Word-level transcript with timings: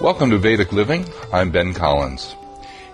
Welcome 0.00 0.30
to 0.30 0.38
Vedic 0.38 0.72
Living. 0.72 1.04
I'm 1.30 1.50
Ben 1.50 1.74
Collins. 1.74 2.34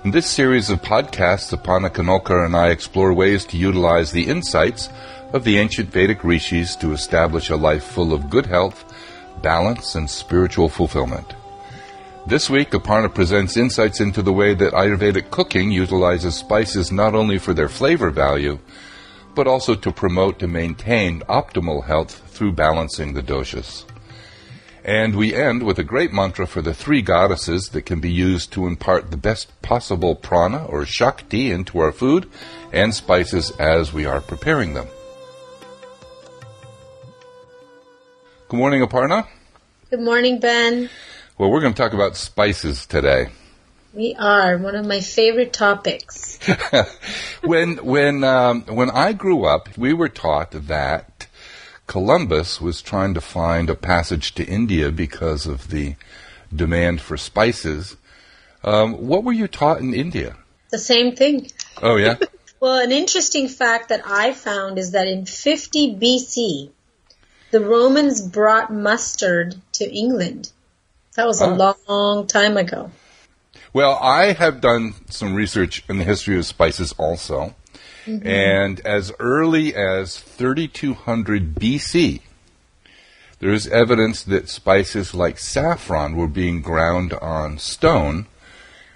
In 0.03 0.11
this 0.11 0.27
series 0.29 0.71
of 0.71 0.83
podcasts, 0.83 1.57
Aparna 1.57 1.89
Kanolkar 1.89 2.45
and 2.45 2.57
I 2.57 2.71
explore 2.71 3.13
ways 3.13 3.45
to 3.45 3.57
utilize 3.57 4.11
the 4.11 4.27
insights 4.27 4.89
of 5.33 5.45
the 5.45 5.59
ancient 5.59 5.91
Vedic 5.91 6.25
rishis 6.25 6.75
to 6.77 6.93
establish 6.93 7.49
a 7.49 7.55
life 7.55 7.85
full 7.85 8.13
of 8.13 8.29
good 8.29 8.47
health, 8.47 8.93
balance, 9.41 9.95
and 9.95 10.11
spiritual 10.11 10.69
fulfillment. 10.69 11.33
This 12.27 12.51
week, 12.51 12.71
Aparna 12.71 13.15
presents 13.15 13.57
insights 13.57 14.01
into 14.01 14.21
the 14.21 14.33
way 14.33 14.55
that 14.55 14.73
Ayurvedic 14.73 15.31
cooking 15.31 15.71
utilizes 15.71 16.35
spices 16.35 16.91
not 16.91 17.15
only 17.15 17.39
for 17.39 17.55
their 17.55 17.69
flavor 17.69 18.11
value, 18.11 18.59
but 19.37 19.47
also 19.47 19.77
to 19.77 19.93
promote 19.93 20.43
and 20.43 20.53
maintain 20.53 21.21
optimal 21.29 21.85
health 21.85 22.21
through 22.35 22.51
balancing 22.51 23.15
the 23.15 23.23
doshas. 23.23 23.85
And 24.87 25.17
we 25.17 25.35
end 25.35 25.65
with 25.65 25.81
a 25.81 25.83
great 25.83 26.13
mantra 26.13 26.47
for 26.47 26.63
the 26.63 26.73
three 26.73 27.03
goddesses 27.03 27.71
that 27.71 27.83
can 27.83 27.99
be 27.99 28.13
used 28.13 28.53
to 28.53 28.69
impart 28.69 29.11
the 29.11 29.17
best 29.17 29.61
possible 29.61 30.15
prana 30.15 30.65
or 30.65 30.87
shakti 30.87 31.51
into 31.51 31.81
our 31.81 31.91
food 31.91 32.31
and 32.73 32.95
spices 32.95 33.51
as 33.59 33.93
we 33.93 34.07
are 34.07 34.21
preparing 34.21 34.75
them. 34.75 34.87
Good 38.49 38.59
morning, 38.59 38.81
Aparna. 38.81 39.27
Good 39.91 40.03
morning, 40.03 40.39
Ben. 40.39 40.89
Well, 41.37 41.51
we're 41.51 41.63
going 41.63 41.75
to 41.75 41.83
talk 41.83 41.93
about 41.93 42.17
spices 42.17 42.87
today. 42.87 43.31
We 43.93 44.15
are 44.15 44.57
one 44.57 44.77
of 44.77 44.87
my 44.87 45.01
favorite 45.01 45.53
topics. 45.53 46.39
when 47.43 47.79
when 47.79 48.23
um, 48.23 48.63
when 48.67 48.91
I 48.91 49.15
grew 49.15 49.47
up, 49.47 49.77
we 49.77 49.95
were 49.95 50.11
taught 50.11 50.53
that 50.53 51.16
Columbus 51.87 52.61
was 52.61 52.83
trying 52.83 53.15
to 53.15 53.21
find 53.21 53.71
a 53.71 53.75
passage 53.75 54.35
to 54.35 54.45
India 54.45 54.91
because 54.91 55.47
of 55.47 55.71
the 55.71 55.95
demand 56.55 57.01
for 57.01 57.17
spices. 57.17 57.97
Um, 58.65 59.07
what 59.07 59.25
were 59.25 59.33
you 59.33 59.47
taught 59.47 59.81
in 59.81 59.95
India? 59.95 60.37
The 60.71 60.79
same 60.79 61.15
thing. 61.15 61.51
Oh, 61.83 61.97
yeah? 61.97 62.17
well, 62.61 62.83
an 62.83 62.93
interesting 62.93 63.49
fact 63.49 63.91
that 63.91 64.03
I 64.05 64.33
found 64.33 64.79
is 64.79 64.93
that 64.93 65.07
in 65.07 65.27
50 65.27 65.97
BC, 65.97 66.71
the 67.53 67.61
Romans 67.61 68.21
brought 68.21 68.73
mustard 68.73 69.55
to 69.75 69.89
England. 69.89 70.51
That 71.15 71.27
was 71.27 71.41
a 71.41 71.47
oh. 71.47 71.83
long 71.87 72.27
time 72.27 72.57
ago. 72.57 72.91
Well, 73.73 73.99
I 74.01 74.33
have 74.33 74.61
done 74.61 74.95
some 75.11 75.35
research 75.35 75.85
in 75.89 75.99
the 75.99 76.05
history 76.05 76.39
of 76.39 76.47
spices 76.47 76.95
also. 76.99 77.55
Mm-hmm. 78.07 78.27
And 78.27 78.81
as 78.81 79.13
early 79.19 79.75
as 79.75 80.19
3200 80.19 81.55
BC, 81.57 82.21
there 83.39 83.53
is 83.53 83.67
evidence 83.69 84.23
that 84.23 84.49
spices 84.49 85.13
like 85.13 85.39
saffron 85.39 86.17
were 86.17 86.29
being 86.29 86.63
ground 86.63 87.13
on 87.13 87.59
stone 87.59 88.27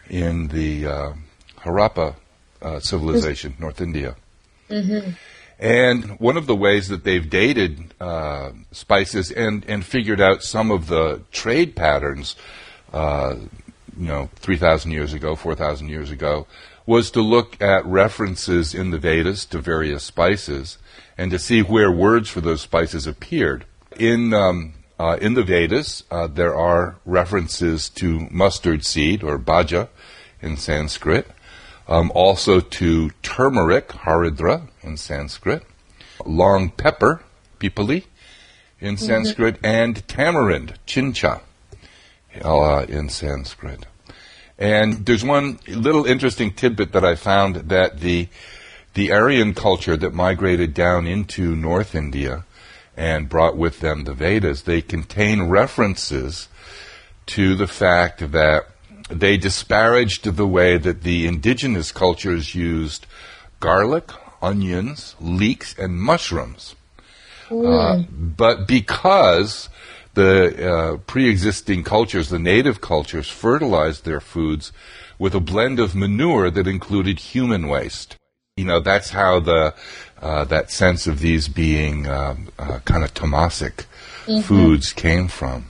in 0.09 0.49
the 0.49 0.87
uh, 0.87 1.13
Harappa 1.59 2.15
uh, 2.63 2.81
civilization, 2.81 3.53
mm-hmm. 3.53 3.63
North 3.63 3.81
India. 3.81 4.17
Mm-hmm. 4.69 5.11
And 5.59 6.19
one 6.19 6.39
of 6.39 6.47
the 6.47 6.57
ways 6.57 6.89
that 6.89 7.05
they've 7.05 7.29
dated 7.29 7.93
uh, 8.01 8.53
spices 8.73 9.31
and, 9.31 9.65
and 9.69 9.85
figured 9.85 10.21
out 10.21 10.43
some 10.43 10.71
of 10.71 10.87
the 10.87 11.21
trade 11.33 11.77
patterns, 11.77 12.35
uh, 12.95 13.35
you 14.01 14.07
know, 14.07 14.31
3,000 14.37 14.91
years 14.91 15.13
ago, 15.13 15.37
4,000 15.37 15.91
years 15.91 16.11
ago, 16.11 16.47
was 16.87 17.11
to 17.11 17.21
look 17.21 17.61
at 17.61 17.85
references 17.85 18.75
in 18.75 18.91
the 18.91 18.99
Vedas 18.99 19.45
to 19.45 19.59
various 19.59 20.03
spices 20.03 20.79
and 21.19 21.31
to 21.31 21.39
see 21.39 21.61
where 21.61 21.93
words 21.93 22.31
for 22.31 22.41
those 22.41 22.63
spices 22.63 23.07
appeared. 23.07 23.67
In 23.99 24.33
um, 24.33 24.73
uh, 24.99 25.17
in 25.21 25.35
the 25.35 25.43
Vedas, 25.43 26.05
uh, 26.11 26.27
there 26.27 26.55
are 26.55 26.97
references 27.05 27.91
to 27.91 28.27
mustard 28.31 28.85
seed 28.85 29.23
or 29.23 29.39
bhaja 29.39 29.89
in 30.41 30.57
Sanskrit, 30.57 31.27
um, 31.87 32.11
also 32.15 32.61
to 32.61 33.11
turmeric, 33.23 33.89
haridra 33.89 34.69
in 34.83 34.97
Sanskrit, 34.97 35.63
long 36.25 36.71
pepper, 36.71 37.23
pipali 37.59 38.05
in 38.81 38.97
mm-hmm. 38.97 39.07
Sanskrit, 39.07 39.59
and 39.63 40.07
tamarind, 40.09 40.79
chincha, 40.87 41.41
uh, 42.43 42.85
in 42.89 43.09
Sanskrit. 43.09 43.87
And 44.59 45.07
there's 45.07 45.25
one 45.25 45.59
little 45.67 46.05
interesting 46.05 46.53
tidbit 46.53 46.93
that 46.93 47.05
I 47.05 47.15
found 47.15 47.57
that 47.57 48.01
the 48.01 48.29
the 48.95 49.13
Aryan 49.13 49.55
culture 49.55 49.97
that 49.97 50.13
migrated 50.13 50.75
down 50.75 51.07
into 51.07 51.55
North 51.55 51.95
India 51.95 52.45
and 52.97 53.29
brought 53.29 53.57
with 53.57 53.81
them 53.81 54.05
the 54.05 54.13
Vedas, 54.15 54.63
they 54.63 54.83
contain 54.83 55.45
references 55.45 56.49
to 57.27 57.55
the 57.55 57.69
fact 57.69 58.33
that 58.33 58.67
they 59.09 59.37
disparaged 59.37 60.25
the 60.25 60.47
way 60.47 60.77
that 60.77 61.03
the 61.03 61.27
indigenous 61.27 61.93
cultures 61.93 62.55
used 62.55 63.07
garlic, 63.61 64.11
onions, 64.43 65.15
leeks, 65.21 65.75
and 65.79 66.01
mushrooms. 66.01 66.75
Uh, 67.51 68.03
but 68.11 68.69
because 68.69 69.70
the 70.15 70.73
uh, 70.73 70.97
pre-existing 71.07 71.85
cultures, 71.85 72.29
the 72.29 72.39
native 72.39 72.81
cultures, 72.81 73.29
fertilized 73.29 74.05
their 74.05 74.21
foods 74.21 74.73
with 75.19 75.35
a 75.35 75.41
blend 75.41 75.79
of 75.79 75.95
manure 75.95 76.51
that 76.51 76.67
included 76.67 77.19
human 77.19 77.69
waste. 77.69 78.17
You 78.57 78.65
know, 78.65 78.81
that's 78.81 79.11
how 79.11 79.41
the 79.41 79.75
uh, 80.21 80.45
that 80.45 80.71
sense 80.71 81.07
of 81.07 81.21
these 81.21 81.49
being 81.49 82.07
um, 82.07 82.49
uh, 82.59 82.81
kind 82.85 83.05
of 83.05 83.15
tamasic 83.15 83.87
mm-hmm. 84.27 84.41
foods 84.41 84.93
came 84.93 85.29
from. 85.29 85.67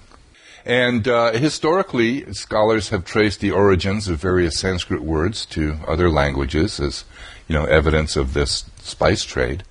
And 0.64 1.08
uh, 1.08 1.32
historically, 1.32 2.32
scholars 2.32 2.90
have 2.90 3.04
traced 3.04 3.40
the 3.40 3.50
origins 3.50 4.08
of 4.08 4.20
various 4.20 4.58
Sanskrit 4.58 5.02
words 5.02 5.46
to 5.46 5.78
other 5.86 6.10
languages 6.10 6.80
as, 6.80 7.04
you 7.48 7.54
know, 7.54 7.64
evidence 7.64 8.16
of 8.16 8.34
this 8.34 8.64
spice 8.78 9.24
trade. 9.24 9.64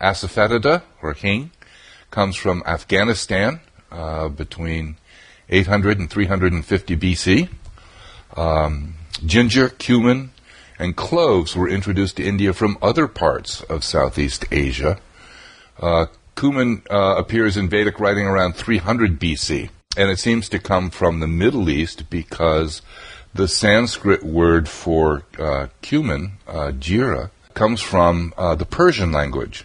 Asafoetida, 0.00 0.82
or 1.02 1.14
hing, 1.14 1.50
comes 2.10 2.36
from 2.36 2.62
Afghanistan, 2.66 3.60
uh, 3.90 4.28
between 4.28 4.96
800 5.48 5.98
and 5.98 6.10
350 6.10 6.96
BC. 6.96 7.48
Um, 8.36 8.94
ginger, 9.24 9.68
cumin, 9.68 10.30
and 10.78 10.96
cloves 10.96 11.56
were 11.56 11.68
introduced 11.68 12.16
to 12.16 12.24
India 12.24 12.52
from 12.52 12.78
other 12.80 13.08
parts 13.08 13.62
of 13.62 13.84
Southeast 13.84 14.44
Asia. 14.50 14.98
Uh, 15.80 16.06
cumin 16.36 16.82
uh, 16.90 17.16
appears 17.16 17.56
in 17.56 17.68
Vedic 17.68 17.98
writing 17.98 18.26
around 18.26 18.54
300 18.54 19.18
BC, 19.18 19.70
and 19.96 20.10
it 20.10 20.18
seems 20.18 20.48
to 20.50 20.58
come 20.58 20.90
from 20.90 21.20
the 21.20 21.26
Middle 21.26 21.68
East 21.68 22.08
because 22.10 22.82
the 23.34 23.48
Sanskrit 23.48 24.22
word 24.22 24.68
for 24.68 25.24
uh, 25.38 25.68
cumin, 25.82 26.32
uh, 26.46 26.72
jira, 26.72 27.30
comes 27.54 27.80
from 27.80 28.32
uh, 28.36 28.54
the 28.54 28.64
Persian 28.64 29.12
language. 29.12 29.64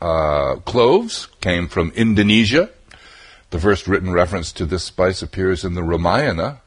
Uh, 0.00 0.56
cloves 0.64 1.28
came 1.40 1.68
from 1.68 1.92
Indonesia, 1.94 2.70
the 3.52 3.60
first 3.60 3.86
written 3.86 4.10
reference 4.10 4.50
to 4.50 4.64
this 4.64 4.82
spice 4.82 5.22
appears 5.22 5.62
in 5.62 5.74
the 5.74 5.82
Ramayana 5.82 6.62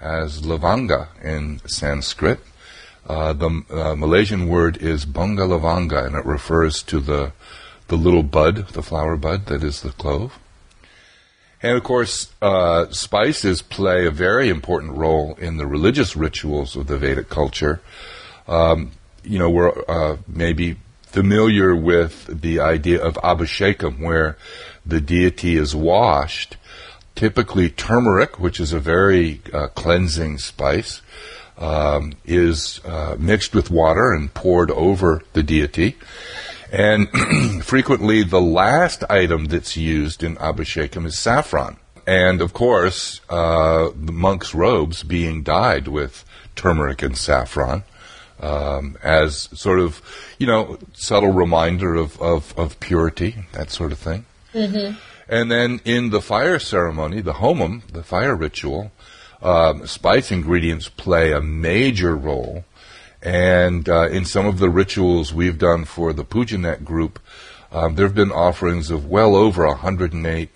as 0.00 0.42
lavanga 0.42 1.08
in 1.22 1.60
Sanskrit. 1.66 2.38
Uh, 3.06 3.32
the 3.32 3.64
uh, 3.68 3.96
Malaysian 3.96 4.46
word 4.48 4.76
is 4.76 5.04
bunga 5.04 5.44
lavanga, 5.48 6.06
and 6.06 6.14
it 6.14 6.24
refers 6.24 6.82
to 6.84 7.00
the 7.00 7.32
the 7.88 7.96
little 7.96 8.22
bud, 8.22 8.68
the 8.68 8.82
flower 8.82 9.16
bud 9.16 9.46
that 9.46 9.64
is 9.64 9.82
the 9.82 9.90
clove. 9.90 10.38
And 11.60 11.76
of 11.76 11.82
course, 11.82 12.32
uh, 12.40 12.88
spices 12.90 13.60
play 13.60 14.06
a 14.06 14.12
very 14.12 14.48
important 14.48 14.96
role 14.96 15.34
in 15.34 15.56
the 15.56 15.66
religious 15.66 16.14
rituals 16.14 16.76
of 16.76 16.86
the 16.86 16.96
Vedic 16.96 17.28
culture. 17.28 17.80
Um, 18.46 18.92
you 19.24 19.40
know, 19.40 19.50
we're 19.50 19.72
uh, 19.88 20.18
maybe 20.28 20.76
familiar 21.02 21.74
with 21.74 22.40
the 22.40 22.60
idea 22.60 23.02
of 23.02 23.14
abhishekam, 23.14 23.98
where 23.98 24.36
the 24.84 25.00
deity 25.00 25.56
is 25.56 25.74
washed. 25.74 26.56
Typically, 27.14 27.68
turmeric, 27.68 28.38
which 28.38 28.60
is 28.60 28.72
a 28.72 28.80
very 28.80 29.40
uh, 29.52 29.68
cleansing 29.68 30.38
spice, 30.38 31.02
um, 31.58 32.14
is 32.24 32.80
uh, 32.84 33.16
mixed 33.18 33.54
with 33.54 33.70
water 33.70 34.12
and 34.12 34.32
poured 34.32 34.70
over 34.70 35.22
the 35.34 35.42
deity. 35.42 35.96
And 36.72 37.08
frequently, 37.64 38.22
the 38.22 38.40
last 38.40 39.04
item 39.10 39.46
that's 39.46 39.76
used 39.76 40.22
in 40.22 40.36
abhishekam 40.36 41.04
is 41.04 41.18
saffron. 41.18 41.76
And 42.06 42.40
of 42.40 42.52
course, 42.52 43.20
uh, 43.28 43.90
the 43.94 44.12
monk's 44.12 44.54
robes 44.54 45.02
being 45.02 45.42
dyed 45.42 45.88
with 45.88 46.24
turmeric 46.56 47.02
and 47.02 47.16
saffron 47.16 47.84
um, 48.40 48.96
as 49.02 49.48
sort 49.52 49.80
of, 49.80 50.00
you 50.38 50.46
know, 50.46 50.78
subtle 50.94 51.32
reminder 51.32 51.94
of, 51.94 52.20
of, 52.20 52.58
of 52.58 52.80
purity, 52.80 53.44
that 53.52 53.70
sort 53.70 53.92
of 53.92 53.98
thing. 53.98 54.24
Mm-hmm. 54.54 54.98
And 55.28 55.50
then 55.50 55.80
in 55.84 56.10
the 56.10 56.20
fire 56.20 56.58
ceremony, 56.58 57.20
the 57.20 57.34
homam, 57.34 57.86
the 57.92 58.02
fire 58.02 58.34
ritual, 58.34 58.90
um, 59.42 59.86
spice 59.86 60.30
ingredients 60.30 60.88
play 60.88 61.32
a 61.32 61.40
major 61.40 62.16
role. 62.16 62.64
And 63.22 63.88
uh, 63.88 64.08
in 64.08 64.24
some 64.24 64.46
of 64.46 64.58
the 64.58 64.70
rituals 64.70 65.32
we've 65.32 65.58
done 65.58 65.84
for 65.84 66.12
the 66.12 66.24
Pujanet 66.24 66.84
group, 66.84 67.20
um, 67.70 67.94
there 67.94 68.06
have 68.06 68.14
been 68.14 68.32
offerings 68.32 68.90
of 68.90 69.06
well 69.06 69.36
over 69.36 69.66
108 69.66 70.50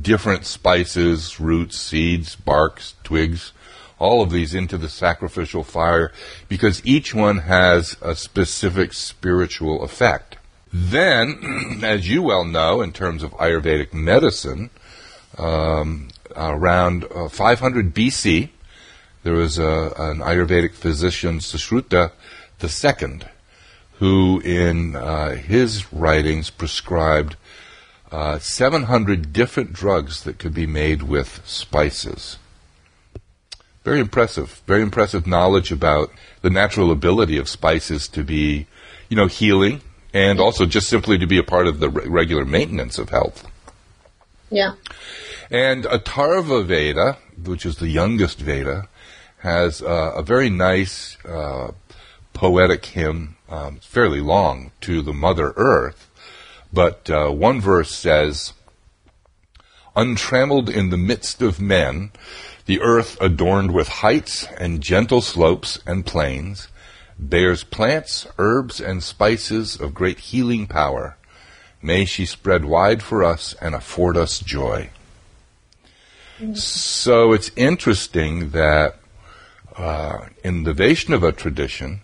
different 0.00 0.46
spices, 0.46 1.40
roots, 1.40 1.78
seeds, 1.78 2.36
barks, 2.36 2.94
twigs, 3.02 3.52
all 3.98 4.22
of 4.22 4.30
these 4.30 4.54
into 4.54 4.78
the 4.78 4.88
sacrificial 4.88 5.62
fire 5.62 6.12
because 6.48 6.84
each 6.84 7.14
one 7.14 7.38
has 7.38 7.96
a 8.02 8.14
specific 8.14 8.92
spiritual 8.92 9.82
effect. 9.82 10.36
Then, 10.72 11.80
as 11.84 12.08
you 12.08 12.22
well 12.22 12.44
know, 12.44 12.80
in 12.80 12.92
terms 12.92 13.22
of 13.22 13.32
Ayurvedic 13.32 13.92
medicine, 13.92 14.70
um, 15.38 16.08
around 16.34 17.04
uh, 17.14 17.28
500 17.28 17.94
BC, 17.94 18.48
there 19.22 19.34
was 19.34 19.58
a, 19.58 19.92
an 19.96 20.18
Ayurvedic 20.18 20.72
physician, 20.72 21.38
Sushruta 21.38 22.12
II, 22.62 23.20
who 23.98 24.40
in 24.40 24.96
uh, 24.96 25.36
his 25.36 25.92
writings 25.92 26.50
prescribed 26.50 27.36
uh, 28.10 28.38
700 28.38 29.32
different 29.32 29.72
drugs 29.72 30.24
that 30.24 30.38
could 30.38 30.54
be 30.54 30.66
made 30.66 31.02
with 31.02 31.46
spices. 31.46 32.38
Very 33.84 34.00
impressive, 34.00 34.62
very 34.66 34.82
impressive 34.82 35.26
knowledge 35.26 35.72
about 35.72 36.10
the 36.40 36.50
natural 36.50 36.90
ability 36.90 37.36
of 37.36 37.48
spices 37.48 38.08
to 38.08 38.22
be, 38.22 38.66
you 39.08 39.16
know, 39.16 39.26
healing 39.26 39.80
and 40.12 40.40
also 40.40 40.66
just 40.66 40.88
simply 40.88 41.18
to 41.18 41.26
be 41.26 41.38
a 41.38 41.42
part 41.42 41.66
of 41.66 41.80
the 41.80 41.90
re- 41.90 42.06
regular 42.06 42.44
maintenance 42.44 42.98
of 42.98 43.10
health. 43.10 43.46
Yeah. 44.50 44.74
And 45.50 45.84
Atharva 45.84 46.64
Veda, 46.64 47.18
which 47.44 47.66
is 47.66 47.76
the 47.76 47.88
youngest 47.88 48.40
Veda, 48.40 48.88
has 49.38 49.82
uh, 49.82 50.12
a 50.16 50.22
very 50.22 50.50
nice 50.50 51.16
uh, 51.24 51.72
poetic 52.32 52.84
hymn, 52.86 53.36
um, 53.48 53.78
fairly 53.80 54.20
long, 54.20 54.70
to 54.82 55.02
the 55.02 55.12
Mother 55.12 55.52
Earth. 55.56 56.08
But 56.72 57.10
uh, 57.10 57.30
one 57.30 57.60
verse 57.60 57.94
says, 57.94 58.52
Untrammeled 59.94 60.70
in 60.70 60.88
the 60.88 60.96
midst 60.96 61.42
of 61.42 61.60
men, 61.60 62.12
the 62.64 62.80
earth 62.80 63.20
adorned 63.20 63.72
with 63.72 63.88
heights 63.88 64.46
and 64.58 64.80
gentle 64.80 65.20
slopes 65.20 65.78
and 65.86 66.06
plains, 66.06 66.68
bears 67.18 67.64
plants, 67.64 68.26
herbs, 68.38 68.80
and 68.80 69.02
spices 69.02 69.80
of 69.80 69.94
great 69.94 70.18
healing 70.18 70.66
power. 70.66 71.16
May 71.80 72.04
she 72.04 72.26
spread 72.26 72.64
wide 72.64 73.02
for 73.02 73.24
us 73.24 73.54
and 73.60 73.74
afford 73.74 74.16
us 74.16 74.38
joy. 74.38 74.90
So 76.54 77.32
it's 77.32 77.50
interesting 77.56 78.50
that 78.50 78.96
uh, 79.76 80.26
in 80.42 80.64
the 80.64 80.72
Vaishnava 80.72 81.32
tradition, 81.32 82.00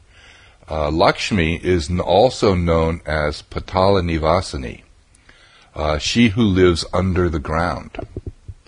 uh, 0.70 0.90
Lakshmi 0.90 1.56
is 1.56 1.90
also 1.98 2.54
known 2.54 3.00
as 3.06 3.42
Patala 3.42 4.02
Nivasini, 4.02 4.82
uh, 5.74 5.98
she 5.98 6.28
who 6.28 6.42
lives 6.42 6.84
under 6.92 7.28
the 7.28 7.38
ground. 7.38 7.98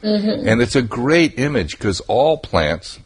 Mm-hmm. 0.02 0.48
And 0.48 0.60
it's 0.62 0.76
a 0.76 0.82
great 0.82 1.38
image 1.38 1.72
because 1.72 2.00
all 2.02 2.38
plants, 2.38 2.98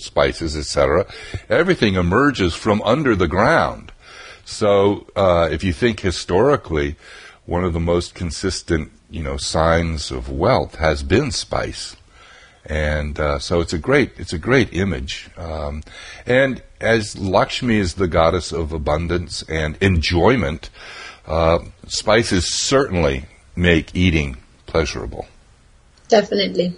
spices, 0.00 0.56
etc., 0.56 1.06
everything 1.48 1.94
emerges 1.94 2.54
from 2.54 2.82
under 2.82 3.14
the 3.14 3.28
ground. 3.28 3.92
So 4.44 5.06
uh, 5.14 5.48
if 5.50 5.62
you 5.62 5.72
think 5.72 6.00
historically, 6.00 6.96
one 7.46 7.64
of 7.64 7.72
the 7.72 7.80
most 7.80 8.14
consistent, 8.14 8.90
you 9.10 9.22
know, 9.22 9.36
signs 9.36 10.10
of 10.10 10.30
wealth 10.30 10.76
has 10.76 11.02
been 11.02 11.30
spice 11.30 11.96
and 12.68 13.18
uh, 13.18 13.38
so 13.38 13.60
it's 13.60 13.72
a 13.72 13.78
great 13.78 14.12
it's 14.18 14.32
a 14.32 14.38
great 14.38 14.72
image. 14.72 15.30
Um, 15.36 15.82
and 16.26 16.62
as 16.80 17.18
Lakshmi 17.18 17.76
is 17.76 17.94
the 17.94 18.06
goddess 18.06 18.52
of 18.52 18.72
abundance 18.72 19.42
and 19.48 19.76
enjoyment, 19.80 20.70
uh, 21.26 21.60
spices 21.86 22.52
certainly 22.52 23.24
make 23.56 23.94
eating 23.94 24.36
pleasurable. 24.66 25.26
Definitely. 26.08 26.76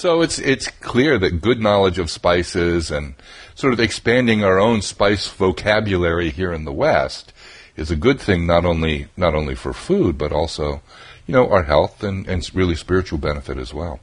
So 0.00 0.22
it's 0.22 0.38
it's 0.38 0.68
clear 0.68 1.18
that 1.18 1.42
good 1.42 1.60
knowledge 1.60 1.98
of 1.98 2.10
spices 2.10 2.90
and 2.90 3.16
sort 3.54 3.74
of 3.74 3.80
expanding 3.80 4.42
our 4.42 4.58
own 4.58 4.80
spice 4.80 5.28
vocabulary 5.28 6.30
here 6.30 6.54
in 6.54 6.64
the 6.64 6.72
West 6.72 7.34
is 7.76 7.90
a 7.90 7.96
good 7.96 8.18
thing 8.18 8.46
not 8.46 8.64
only 8.64 9.08
not 9.14 9.34
only 9.34 9.54
for 9.54 9.74
food 9.74 10.16
but 10.16 10.32
also 10.32 10.80
you 11.26 11.34
know 11.34 11.50
our 11.50 11.64
health 11.64 12.02
and, 12.02 12.26
and 12.26 12.50
really 12.54 12.76
spiritual 12.76 13.18
benefit 13.18 13.58
as 13.58 13.74
well. 13.74 14.00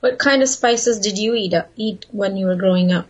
What 0.00 0.18
kind 0.18 0.42
of 0.42 0.48
spices 0.48 0.98
did 0.98 1.18
you 1.18 1.36
eat 1.36 1.54
uh, 1.54 1.66
eat 1.76 2.06
when 2.10 2.36
you 2.36 2.46
were 2.46 2.56
growing 2.56 2.90
up? 2.90 3.06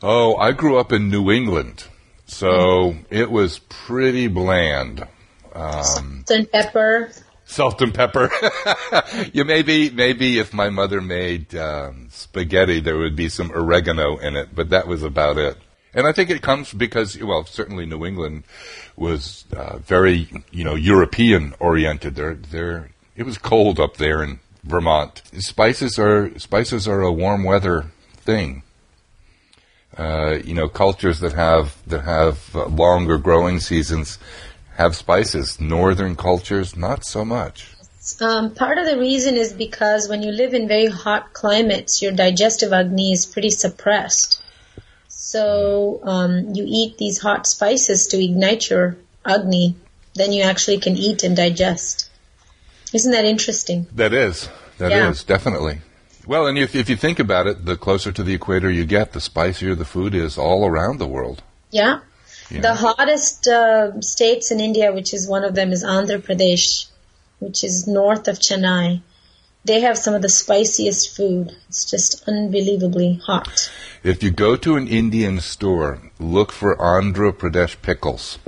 Oh, 0.00 0.36
I 0.36 0.52
grew 0.52 0.78
up 0.78 0.92
in 0.92 1.10
New 1.10 1.28
England, 1.28 1.86
so 2.26 2.92
mm. 2.92 3.04
it 3.10 3.32
was 3.32 3.58
pretty 3.68 4.28
bland. 4.28 5.08
Um, 5.52 5.82
salt 5.82 6.30
and 6.30 6.52
pepper. 6.52 7.10
Salt 7.48 7.80
and 7.80 7.94
pepper. 7.94 8.30
you 9.32 9.42
maybe 9.42 9.88
maybe 9.88 10.38
if 10.38 10.52
my 10.52 10.68
mother 10.68 11.00
made 11.00 11.54
um, 11.54 12.08
spaghetti, 12.10 12.78
there 12.78 12.98
would 12.98 13.16
be 13.16 13.30
some 13.30 13.50
oregano 13.52 14.18
in 14.18 14.36
it, 14.36 14.54
but 14.54 14.68
that 14.68 14.86
was 14.86 15.02
about 15.02 15.38
it. 15.38 15.56
And 15.94 16.06
I 16.06 16.12
think 16.12 16.28
it 16.28 16.42
comes 16.42 16.74
because, 16.74 17.18
well, 17.18 17.46
certainly 17.46 17.86
New 17.86 18.04
England 18.04 18.44
was 18.96 19.46
uh, 19.56 19.78
very, 19.78 20.28
you 20.50 20.62
know, 20.62 20.74
European 20.74 21.54
oriented. 21.58 22.16
There, 22.16 22.34
there, 22.34 22.90
it 23.16 23.22
was 23.22 23.38
cold 23.38 23.80
up 23.80 23.96
there, 23.96 24.22
in 24.22 24.40
Vermont. 24.62 25.22
Spices 25.38 25.98
are 25.98 26.38
spices 26.38 26.86
are 26.86 27.00
a 27.00 27.10
warm 27.10 27.44
weather 27.44 27.86
thing. 28.14 28.62
Uh, 29.96 30.38
you 30.44 30.52
know, 30.52 30.68
cultures 30.68 31.20
that 31.20 31.32
have 31.32 31.82
that 31.86 32.04
have 32.04 32.54
uh, 32.54 32.66
longer 32.66 33.16
growing 33.16 33.58
seasons 33.58 34.18
have 34.78 34.94
spices. 34.94 35.60
Northern 35.60 36.14
cultures, 36.14 36.76
not 36.76 37.04
so 37.04 37.24
much. 37.24 37.68
Um, 38.20 38.54
part 38.54 38.78
of 38.78 38.86
the 38.86 38.98
reason 38.98 39.36
is 39.36 39.52
because 39.52 40.08
when 40.08 40.22
you 40.22 40.30
live 40.30 40.54
in 40.54 40.68
very 40.68 40.86
hot 40.86 41.32
climates, 41.32 42.00
your 42.00 42.12
digestive 42.12 42.72
agni 42.72 43.12
is 43.12 43.26
pretty 43.26 43.50
suppressed. 43.50 44.42
So 45.08 46.00
um, 46.04 46.54
you 46.54 46.64
eat 46.66 46.96
these 46.96 47.20
hot 47.20 47.46
spices 47.46 48.06
to 48.08 48.24
ignite 48.24 48.70
your 48.70 48.96
agni, 49.26 49.74
then 50.14 50.32
you 50.32 50.44
actually 50.44 50.78
can 50.78 50.96
eat 50.96 51.24
and 51.24 51.36
digest. 51.36 52.08
Isn't 52.94 53.12
that 53.12 53.24
interesting? 53.24 53.88
That 53.96 54.14
is. 54.14 54.48
That 54.78 54.92
yeah. 54.92 55.10
is 55.10 55.24
definitely. 55.24 55.80
Well, 56.24 56.46
and 56.46 56.56
if, 56.56 56.74
if 56.76 56.88
you 56.88 56.96
think 56.96 57.18
about 57.18 57.46
it, 57.48 57.64
the 57.64 57.76
closer 57.76 58.12
to 58.12 58.22
the 58.22 58.32
equator 58.32 58.70
you 58.70 58.86
get, 58.86 59.12
the 59.12 59.20
spicier 59.20 59.74
the 59.74 59.84
food 59.84 60.14
is 60.14 60.38
all 60.38 60.66
around 60.66 60.98
the 60.98 61.06
world. 61.06 61.42
Yeah. 61.70 62.00
The 62.50 62.74
hottest 62.74 63.46
uh, 63.46 64.00
states 64.00 64.50
in 64.50 64.60
India, 64.60 64.92
which 64.92 65.12
is 65.12 65.28
one 65.28 65.44
of 65.44 65.54
them, 65.54 65.72
is 65.72 65.84
Andhra 65.84 66.18
Pradesh, 66.18 66.86
which 67.40 67.62
is 67.62 67.86
north 67.86 68.26
of 68.26 68.38
Chennai. 68.38 69.02
They 69.64 69.80
have 69.80 69.98
some 69.98 70.14
of 70.14 70.22
the 70.22 70.30
spiciest 70.30 71.14
food. 71.14 71.54
It's 71.68 71.84
just 71.90 72.26
unbelievably 72.26 73.20
hot. 73.26 73.70
If 74.02 74.22
you 74.22 74.30
go 74.30 74.56
to 74.56 74.76
an 74.76 74.88
Indian 74.88 75.40
store, 75.40 76.00
look 76.18 76.52
for 76.52 76.76
Andhra 76.76 77.32
Pradesh 77.32 77.76
pickles. 77.82 78.38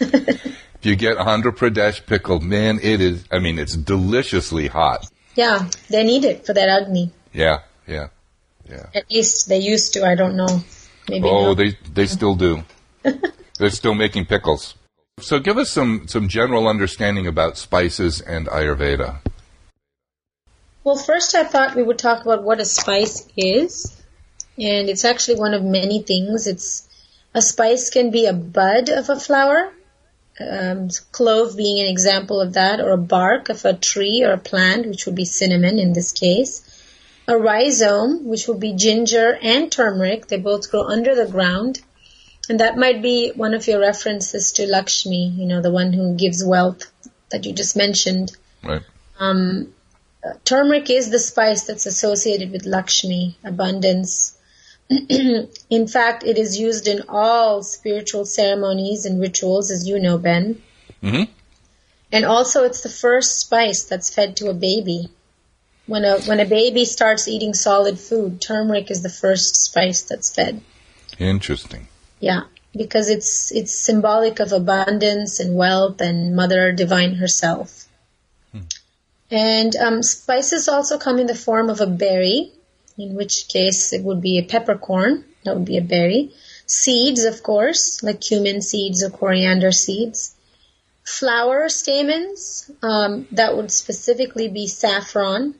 If 0.84 0.90
you 0.90 0.96
get 0.96 1.16
Andhra 1.16 1.50
Pradesh 1.50 2.04
pickle, 2.04 2.40
man, 2.40 2.78
it 2.82 3.00
is, 3.00 3.24
I 3.32 3.38
mean, 3.38 3.58
it's 3.58 3.74
deliciously 3.74 4.66
hot. 4.66 5.10
Yeah, 5.34 5.70
they 5.88 6.04
need 6.04 6.26
it 6.26 6.44
for 6.44 6.52
that 6.52 6.68
agni. 6.68 7.10
Yeah, 7.32 7.60
yeah, 7.88 8.08
yeah. 8.68 8.88
At 8.94 9.10
least 9.10 9.48
they 9.48 9.60
used 9.60 9.94
to, 9.94 10.04
I 10.04 10.14
don't 10.14 10.36
know. 10.36 10.62
Maybe 11.08 11.26
oh, 11.26 11.42
no. 11.42 11.54
they, 11.54 11.78
they 11.90 12.04
still 12.18 12.34
do. 12.34 12.64
They're 13.58 13.70
still 13.70 13.94
making 13.94 14.26
pickles. 14.26 14.74
So 15.20 15.38
give 15.38 15.58
us 15.58 15.70
some, 15.70 16.08
some 16.08 16.28
general 16.28 16.66
understanding 16.66 17.26
about 17.26 17.56
spices 17.56 18.20
and 18.20 18.46
Ayurveda. 18.48 19.18
Well, 20.82 20.96
first 20.96 21.34
I 21.34 21.44
thought 21.44 21.76
we 21.76 21.82
would 21.82 21.98
talk 21.98 22.22
about 22.22 22.42
what 22.42 22.60
a 22.60 22.64
spice 22.64 23.26
is. 23.36 24.00
And 24.58 24.88
it's 24.88 25.04
actually 25.04 25.38
one 25.38 25.54
of 25.54 25.62
many 25.62 26.02
things. 26.02 26.46
It's 26.46 26.88
a 27.32 27.42
spice 27.42 27.90
can 27.90 28.10
be 28.10 28.26
a 28.26 28.32
bud 28.32 28.88
of 28.88 29.08
a 29.08 29.18
flower 29.18 29.72
um, 30.40 30.88
clove 31.12 31.56
being 31.56 31.80
an 31.80 31.90
example 31.90 32.40
of 32.40 32.54
that, 32.54 32.80
or 32.80 32.90
a 32.90 32.98
bark 32.98 33.48
of 33.48 33.64
a 33.64 33.72
tree 33.72 34.24
or 34.24 34.32
a 34.32 34.38
plant, 34.38 34.86
which 34.86 35.06
would 35.06 35.14
be 35.14 35.24
cinnamon 35.24 35.78
in 35.78 35.92
this 35.92 36.12
case. 36.12 36.62
A 37.26 37.38
rhizome, 37.38 38.26
which 38.26 38.48
would 38.48 38.60
be 38.60 38.74
ginger 38.74 39.38
and 39.40 39.70
turmeric. 39.70 40.26
They 40.26 40.38
both 40.38 40.70
grow 40.70 40.84
under 40.84 41.14
the 41.14 41.30
ground. 41.30 41.80
And 42.48 42.60
that 42.60 42.76
might 42.76 43.00
be 43.00 43.32
one 43.34 43.54
of 43.54 43.66
your 43.66 43.80
references 43.80 44.52
to 44.52 44.66
Lakshmi, 44.66 45.28
you 45.28 45.46
know, 45.46 45.62
the 45.62 45.70
one 45.70 45.92
who 45.92 46.14
gives 46.14 46.44
wealth 46.44 46.90
that 47.30 47.46
you 47.46 47.52
just 47.52 47.76
mentioned. 47.76 48.36
Right. 48.62 48.82
Um, 49.18 49.72
turmeric 50.44 50.90
is 50.90 51.10
the 51.10 51.18
spice 51.18 51.64
that's 51.64 51.86
associated 51.86 52.52
with 52.52 52.66
Lakshmi, 52.66 53.38
abundance, 53.44 54.36
in 54.90 55.86
fact, 55.88 56.24
it 56.24 56.36
is 56.36 56.58
used 56.58 56.86
in 56.86 57.04
all 57.08 57.62
spiritual 57.62 58.24
ceremonies 58.24 59.06
and 59.06 59.20
rituals, 59.20 59.70
as 59.70 59.88
you 59.88 59.98
know, 59.98 60.18
Ben. 60.18 60.62
Mm-hmm. 61.02 61.32
And 62.12 62.24
also, 62.24 62.64
it's 62.64 62.82
the 62.82 62.90
first 62.90 63.40
spice 63.40 63.84
that's 63.84 64.14
fed 64.14 64.36
to 64.36 64.50
a 64.50 64.54
baby. 64.54 65.08
When 65.86 66.04
a 66.04 66.20
when 66.20 66.40
a 66.40 66.46
baby 66.46 66.84
starts 66.84 67.28
eating 67.28 67.54
solid 67.54 67.98
food, 67.98 68.40
turmeric 68.40 68.90
is 68.90 69.02
the 69.02 69.10
first 69.10 69.64
spice 69.64 70.02
that's 70.02 70.34
fed. 70.34 70.60
Interesting. 71.18 71.88
Yeah, 72.24 72.44
because 72.72 73.10
it's 73.10 73.52
it's 73.52 73.70
symbolic 73.70 74.40
of 74.40 74.52
abundance 74.52 75.40
and 75.40 75.54
wealth 75.54 76.00
and 76.00 76.34
Mother 76.34 76.72
Divine 76.72 77.16
herself. 77.16 77.84
Hmm. 78.50 78.60
And 79.30 79.76
um, 79.76 80.02
spices 80.02 80.66
also 80.66 80.96
come 80.96 81.18
in 81.18 81.26
the 81.26 81.34
form 81.34 81.68
of 81.68 81.82
a 81.82 81.86
berry, 81.86 82.50
in 82.96 83.14
which 83.14 83.48
case 83.48 83.92
it 83.92 84.02
would 84.02 84.22
be 84.22 84.38
a 84.38 84.42
peppercorn, 84.42 85.22
that 85.44 85.54
would 85.54 85.66
be 85.66 85.76
a 85.76 85.82
berry. 85.82 86.32
Seeds, 86.64 87.24
of 87.24 87.42
course, 87.42 88.02
like 88.02 88.22
cumin 88.22 88.62
seeds 88.62 89.04
or 89.04 89.10
coriander 89.10 89.70
seeds. 89.70 90.34
Flower 91.04 91.68
stamens, 91.68 92.70
um, 92.82 93.28
that 93.32 93.54
would 93.54 93.70
specifically 93.70 94.48
be 94.48 94.66
saffron. 94.66 95.56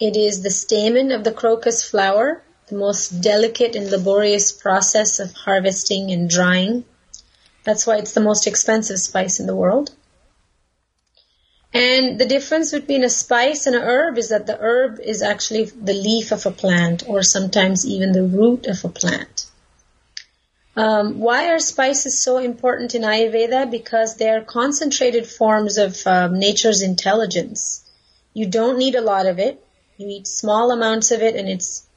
It 0.00 0.16
is 0.16 0.40
the 0.40 0.50
stamen 0.50 1.12
of 1.12 1.24
the 1.24 1.32
crocus 1.32 1.82
flower, 1.82 2.42
the 2.68 2.76
most 2.76 3.20
delicate 3.20 3.76
and 3.76 3.90
laborious 3.90 4.52
process 4.52 5.20
of 5.20 5.32
harvesting 5.34 6.10
and 6.10 6.30
drying. 6.30 6.84
That's 7.64 7.86
why 7.86 7.98
it's 7.98 8.14
the 8.14 8.20
most 8.20 8.46
expensive 8.46 8.98
spice 8.98 9.40
in 9.40 9.46
the 9.46 9.56
world. 9.56 9.90
And 11.72 12.18
the 12.18 12.26
difference 12.26 12.72
between 12.72 13.04
a 13.04 13.10
spice 13.10 13.66
and 13.66 13.76
a 13.76 13.80
herb 13.80 14.16
is 14.16 14.30
that 14.30 14.46
the 14.46 14.58
herb 14.58 15.00
is 15.00 15.22
actually 15.22 15.64
the 15.64 15.92
leaf 15.92 16.32
of 16.32 16.46
a 16.46 16.50
plant 16.50 17.04
or 17.06 17.22
sometimes 17.22 17.86
even 17.86 18.12
the 18.12 18.24
root 18.24 18.66
of 18.66 18.84
a 18.84 18.88
plant. 18.88 19.46
Um, 20.76 21.18
why 21.18 21.50
are 21.50 21.58
spices 21.58 22.22
so 22.22 22.38
important 22.38 22.94
in 22.94 23.02
Ayurveda? 23.02 23.70
Because 23.70 24.16
they 24.16 24.30
are 24.30 24.40
concentrated 24.40 25.26
forms 25.26 25.76
of 25.76 26.06
um, 26.06 26.38
nature's 26.38 26.82
intelligence. 26.82 27.84
You 28.32 28.46
don't 28.46 28.78
need 28.78 28.94
a 28.94 29.00
lot 29.00 29.26
of 29.26 29.38
it. 29.38 29.62
You 29.96 30.06
eat 30.08 30.28
small 30.28 30.70
amounts 30.70 31.10
of 31.10 31.20
it 31.20 31.34
and 31.34 31.48
it's 31.48 31.87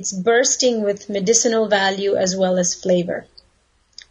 it's 0.00 0.12
bursting 0.12 0.82
with 0.82 1.10
medicinal 1.10 1.68
value 1.68 2.16
as 2.16 2.34
well 2.34 2.56
as 2.56 2.74
flavor. 2.74 3.26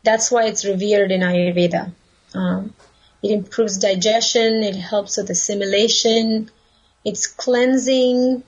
That's 0.03 0.29
why 0.29 0.43
it's 0.45 0.63
revered 0.63 1.11
in 1.11 1.21
Ayurveda. 1.21 1.91
Um, 2.35 2.75
it 3.23 3.31
improves 3.31 3.79
digestion. 3.79 4.61
It 4.61 4.75
helps 4.75 5.17
with 5.17 5.31
assimilation. 5.31 6.51
It's 7.03 7.25
cleansing. 7.25 8.43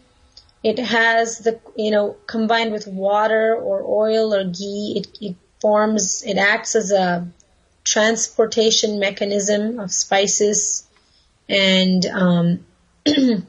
It 0.64 0.78
has 0.78 1.40
the, 1.40 1.60
you 1.76 1.90
know, 1.90 2.16
combined 2.28 2.74
with 2.74 2.86
water 2.86 3.56
or 3.56 3.82
oil 3.84 4.36
or 4.36 4.44
ghee, 4.44 5.00
it, 5.00 5.08
it 5.20 5.36
forms, 5.60 6.22
it 6.24 6.38
acts 6.38 6.76
as 6.76 6.92
a 6.92 7.28
transportation 7.84 9.00
mechanism 9.00 9.80
of 9.80 9.92
spices 9.92 10.88
and 11.50 12.06
um, 12.06 12.66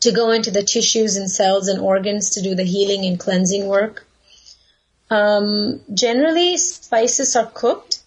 to 0.00 0.12
go 0.12 0.30
into 0.30 0.50
the 0.50 0.62
tissues 0.62 1.16
and 1.16 1.30
cells 1.30 1.68
and 1.68 1.80
organs 1.80 2.30
to 2.30 2.42
do 2.42 2.54
the 2.54 2.64
healing 2.64 3.04
and 3.04 3.18
cleansing 3.18 3.66
work. 3.66 4.06
Um, 5.10 5.80
generally, 5.92 6.56
spices 6.56 7.34
are 7.36 7.46
cooked. 7.46 8.02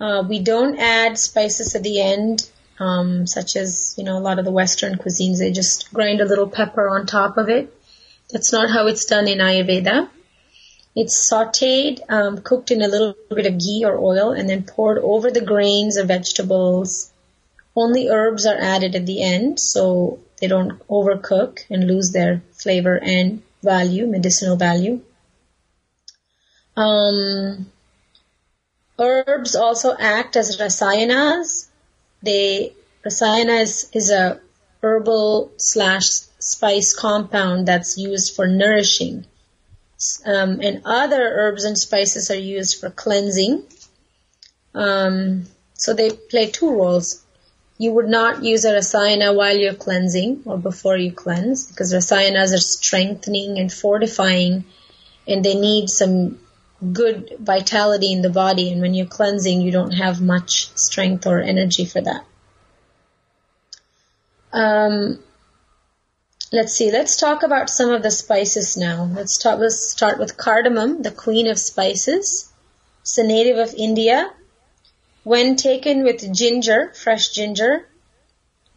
Uh, 0.00 0.24
we 0.28 0.40
don't 0.40 0.78
add 0.78 1.18
spices 1.18 1.74
at 1.74 1.82
the 1.82 2.00
end, 2.00 2.48
um, 2.78 3.26
such 3.26 3.56
as 3.56 3.94
you 3.96 4.04
know 4.04 4.18
a 4.18 4.20
lot 4.20 4.38
of 4.38 4.44
the 4.44 4.50
Western 4.50 4.96
cuisines. 4.96 5.38
They 5.38 5.52
just 5.52 5.92
grind 5.92 6.20
a 6.20 6.24
little 6.26 6.48
pepper 6.48 6.88
on 6.88 7.06
top 7.06 7.36
of 7.36 7.48
it. 7.48 7.72
That's 8.30 8.52
not 8.52 8.70
how 8.70 8.86
it's 8.86 9.04
done 9.04 9.28
in 9.28 9.38
Ayurveda. 9.38 10.08
It's 10.96 11.30
sautéed, 11.30 12.00
um, 12.08 12.38
cooked 12.38 12.70
in 12.70 12.80
a 12.80 12.88
little 12.88 13.14
bit 13.28 13.46
of 13.46 13.58
ghee 13.58 13.84
or 13.84 13.98
oil, 13.98 14.30
and 14.30 14.48
then 14.48 14.62
poured 14.62 14.98
over 14.98 15.30
the 15.30 15.44
grains 15.44 15.96
of 15.96 16.08
vegetables. 16.08 17.10
Only 17.76 18.08
herbs 18.08 18.46
are 18.46 18.56
added 18.56 18.94
at 18.94 19.04
the 19.04 19.22
end, 19.22 19.58
so 19.58 20.20
they 20.44 20.48
don't 20.48 20.86
overcook 20.88 21.64
and 21.70 21.86
lose 21.86 22.12
their 22.12 22.42
flavor 22.52 22.98
and 23.02 23.42
value, 23.62 24.06
medicinal 24.06 24.56
value. 24.56 25.00
Um, 26.76 27.72
herbs 28.98 29.56
also 29.56 29.96
act 29.98 30.36
as 30.36 30.58
rasayanas. 30.58 31.68
They 32.22 32.74
rasayana 33.06 33.62
is, 33.62 33.88
is 33.94 34.10
a 34.10 34.38
herbal 34.82 35.52
slash 35.56 36.08
spice 36.38 36.94
compound 36.94 37.66
that's 37.66 37.96
used 37.96 38.36
for 38.36 38.46
nourishing. 38.46 39.24
Um, 40.26 40.60
and 40.60 40.82
other 40.84 41.22
herbs 41.22 41.64
and 41.64 41.78
spices 41.78 42.30
are 42.30 42.38
used 42.38 42.80
for 42.80 42.90
cleansing. 42.90 43.62
Um, 44.74 45.46
so 45.72 45.94
they 45.94 46.10
play 46.10 46.50
two 46.50 46.70
roles. 46.70 47.23
You 47.76 47.92
would 47.92 48.08
not 48.08 48.44
use 48.44 48.64
a 48.64 48.72
rasayana 48.72 49.34
while 49.34 49.56
you're 49.56 49.74
cleansing 49.74 50.42
or 50.44 50.56
before 50.56 50.96
you 50.96 51.12
cleanse 51.12 51.66
because 51.66 51.92
rasayanas 51.92 52.54
are 52.54 52.58
strengthening 52.58 53.58
and 53.58 53.72
fortifying 53.72 54.64
and 55.26 55.44
they 55.44 55.54
need 55.54 55.90
some 55.90 56.38
good 56.92 57.36
vitality 57.38 58.12
in 58.12 58.22
the 58.22 58.30
body. 58.30 58.70
And 58.70 58.80
when 58.80 58.94
you're 58.94 59.06
cleansing, 59.06 59.60
you 59.60 59.72
don't 59.72 59.92
have 59.92 60.20
much 60.20 60.70
strength 60.76 61.26
or 61.26 61.40
energy 61.40 61.84
for 61.84 62.00
that. 62.00 62.24
Um, 64.52 65.18
let's 66.52 66.74
see. 66.74 66.92
Let's 66.92 67.16
talk 67.16 67.42
about 67.42 67.70
some 67.70 67.90
of 67.90 68.02
the 68.02 68.10
spices 68.10 68.76
now. 68.76 69.10
Let's, 69.12 69.38
talk, 69.38 69.58
let's 69.58 69.90
start 69.90 70.18
with 70.18 70.36
cardamom, 70.36 71.02
the 71.02 71.10
queen 71.10 71.48
of 71.48 71.58
spices. 71.58 72.52
It's 73.02 73.18
a 73.18 73.24
native 73.24 73.58
of 73.58 73.74
India. 73.74 74.30
When 75.24 75.56
taken 75.56 76.04
with 76.04 76.32
ginger, 76.32 76.92
fresh 76.94 77.30
ginger, 77.30 77.88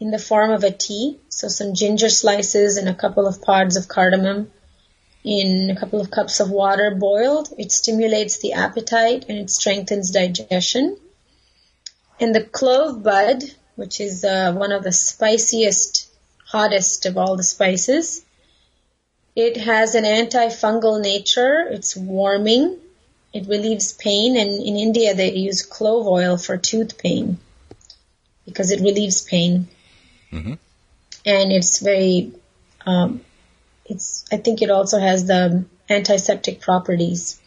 in 0.00 0.10
the 0.10 0.18
form 0.18 0.50
of 0.50 0.64
a 0.64 0.70
tea, 0.70 1.20
so 1.28 1.48
some 1.48 1.74
ginger 1.74 2.08
slices 2.08 2.76
and 2.76 2.88
a 2.88 2.94
couple 2.94 3.26
of 3.26 3.42
pods 3.42 3.76
of 3.76 3.88
cardamom, 3.88 4.50
in 5.24 5.70
a 5.70 5.78
couple 5.78 6.00
of 6.00 6.10
cups 6.10 6.40
of 6.40 6.50
water 6.50 6.94
boiled. 6.98 7.52
It 7.58 7.72
stimulates 7.72 8.38
the 8.38 8.54
appetite 8.54 9.26
and 9.28 9.38
it 9.38 9.50
strengthens 9.50 10.10
digestion. 10.10 10.96
And 12.20 12.34
the 12.34 12.44
clove 12.44 13.02
bud, 13.02 13.42
which 13.76 14.00
is 14.00 14.24
uh, 14.24 14.52
one 14.54 14.72
of 14.72 14.82
the 14.82 14.92
spiciest, 14.92 16.08
hottest 16.46 17.06
of 17.06 17.18
all 17.18 17.36
the 17.36 17.42
spices, 17.42 18.24
it 19.36 19.56
has 19.56 19.94
an 19.94 20.04
antifungal 20.04 21.00
nature. 21.00 21.66
It's 21.70 21.94
warming. 21.94 22.78
It 23.38 23.48
relieves 23.48 23.92
pain. 23.92 24.36
And 24.36 24.50
in 24.50 24.76
India, 24.76 25.14
they 25.14 25.32
use 25.32 25.62
clove 25.62 26.06
oil 26.06 26.36
for 26.36 26.56
tooth 26.56 26.98
pain 26.98 27.38
because 28.44 28.70
it 28.70 28.80
relieves 28.80 29.22
pain. 29.22 29.68
Mm-hmm. 30.32 30.54
And 31.24 31.52
it's 31.52 31.78
very 31.80 32.32
um, 32.86 33.20
it's, 33.88 34.24
I 34.32 34.36
think 34.36 34.62
it 34.62 34.70
also 34.70 34.98
has 34.98 35.26
the 35.26 35.64
antiseptic 35.88 36.60
properties. 36.60 37.40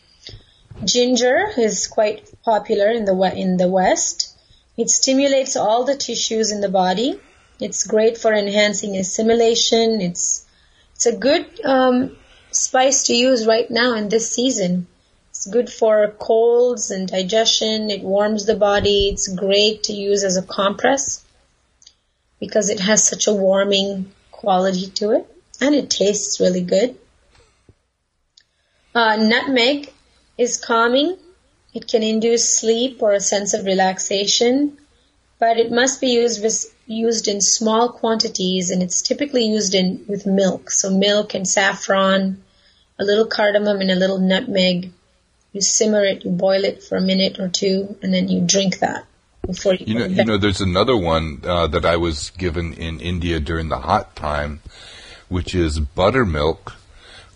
Ginger 0.84 1.48
is 1.58 1.88
quite 1.88 2.30
popular 2.44 2.90
in 2.90 3.06
the, 3.06 3.16
in 3.36 3.58
the 3.58 3.70
West. 3.70 4.36
It 4.78 4.90
stimulates 4.90 5.56
all 5.56 5.84
the 5.84 5.96
tissues 5.96 6.52
in 6.52 6.62
the 6.62 6.70
body. 6.70 7.20
It's 7.60 7.86
great 7.86 8.18
for 8.18 8.34
enhancing 8.34 8.98
assimilation. 8.98 10.02
It's, 10.02 10.48
it's 10.96 11.06
a 11.06 11.16
good, 11.16 11.46
um, 11.64 12.18
spice 12.52 13.04
to 13.04 13.16
use 13.16 13.46
right 13.46 13.70
now 13.70 13.96
in 13.96 14.10
this 14.10 14.32
season. 14.32 14.88
It's 15.42 15.50
good 15.50 15.72
for 15.72 16.08
colds 16.20 16.92
and 16.92 17.08
digestion. 17.08 17.90
It 17.90 18.04
warms 18.04 18.46
the 18.46 18.56
body. 18.56 19.10
It's 19.10 19.28
great 19.28 19.82
to 19.86 19.92
use 19.92 20.24
as 20.24 20.38
a 20.38 20.44
compress 20.44 21.26
because 22.40 22.70
it 22.70 22.80
has 22.80 23.08
such 23.08 23.26
a 23.26 23.34
warming 23.34 24.12
quality 24.30 24.92
to 24.98 25.14
it 25.14 25.28
and 25.60 25.74
it 25.74 25.90
tastes 25.90 26.40
really 26.40 26.62
good. 26.62 26.96
Uh, 28.94 29.16
nutmeg 29.16 29.92
is 30.38 30.64
calming. 30.64 31.18
It 31.74 31.88
can 31.88 32.04
induce 32.04 32.60
sleep 32.60 33.02
or 33.02 33.14
a 33.14 33.20
sense 33.20 33.56
of 33.56 33.66
relaxation, 33.66 34.78
but 35.40 35.58
it 35.58 35.72
must 35.72 36.00
be 36.00 36.10
used 36.10 36.44
with, 36.44 36.72
used 36.86 37.28
in 37.28 37.42
small 37.42 37.90
quantities, 37.90 38.70
and 38.70 38.84
it's 38.84 39.02
typically 39.02 39.46
used 39.46 39.74
in 39.74 40.06
with 40.08 40.28
milk. 40.28 40.70
So 40.70 40.92
milk 40.92 41.34
and 41.34 41.48
saffron, 41.48 42.44
a 43.00 43.04
little 43.04 43.26
cardamom, 43.26 43.82
and 43.82 43.90
a 43.90 43.96
little 43.96 44.20
nutmeg. 44.20 44.92
You 45.54 45.62
simmer 45.62 46.04
it, 46.04 46.24
you 46.24 46.32
boil 46.32 46.64
it 46.64 46.84
for 46.84 46.98
a 46.98 47.02
minute 47.02 47.40
or 47.40 47.50
two, 47.50 47.98
and 48.02 48.14
then 48.14 48.30
you 48.30 48.42
drink 48.42 48.80
that 48.80 49.06
before 49.46 49.74
you. 49.74 49.86
You 49.86 50.00
know, 50.00 50.06
you 50.06 50.24
know, 50.24 50.38
there's 50.38 50.62
another 50.62 50.96
one 50.96 51.42
uh, 51.44 51.68
that 51.68 51.86
I 51.86 51.98
was 51.98 52.30
given 52.32 52.74
in 52.74 53.00
India 53.00 53.40
during 53.40 53.70
the 53.70 53.80
hot 53.80 54.16
time 54.16 54.62
which 55.32 55.56
is 55.56 55.80
buttermilk 55.80 56.74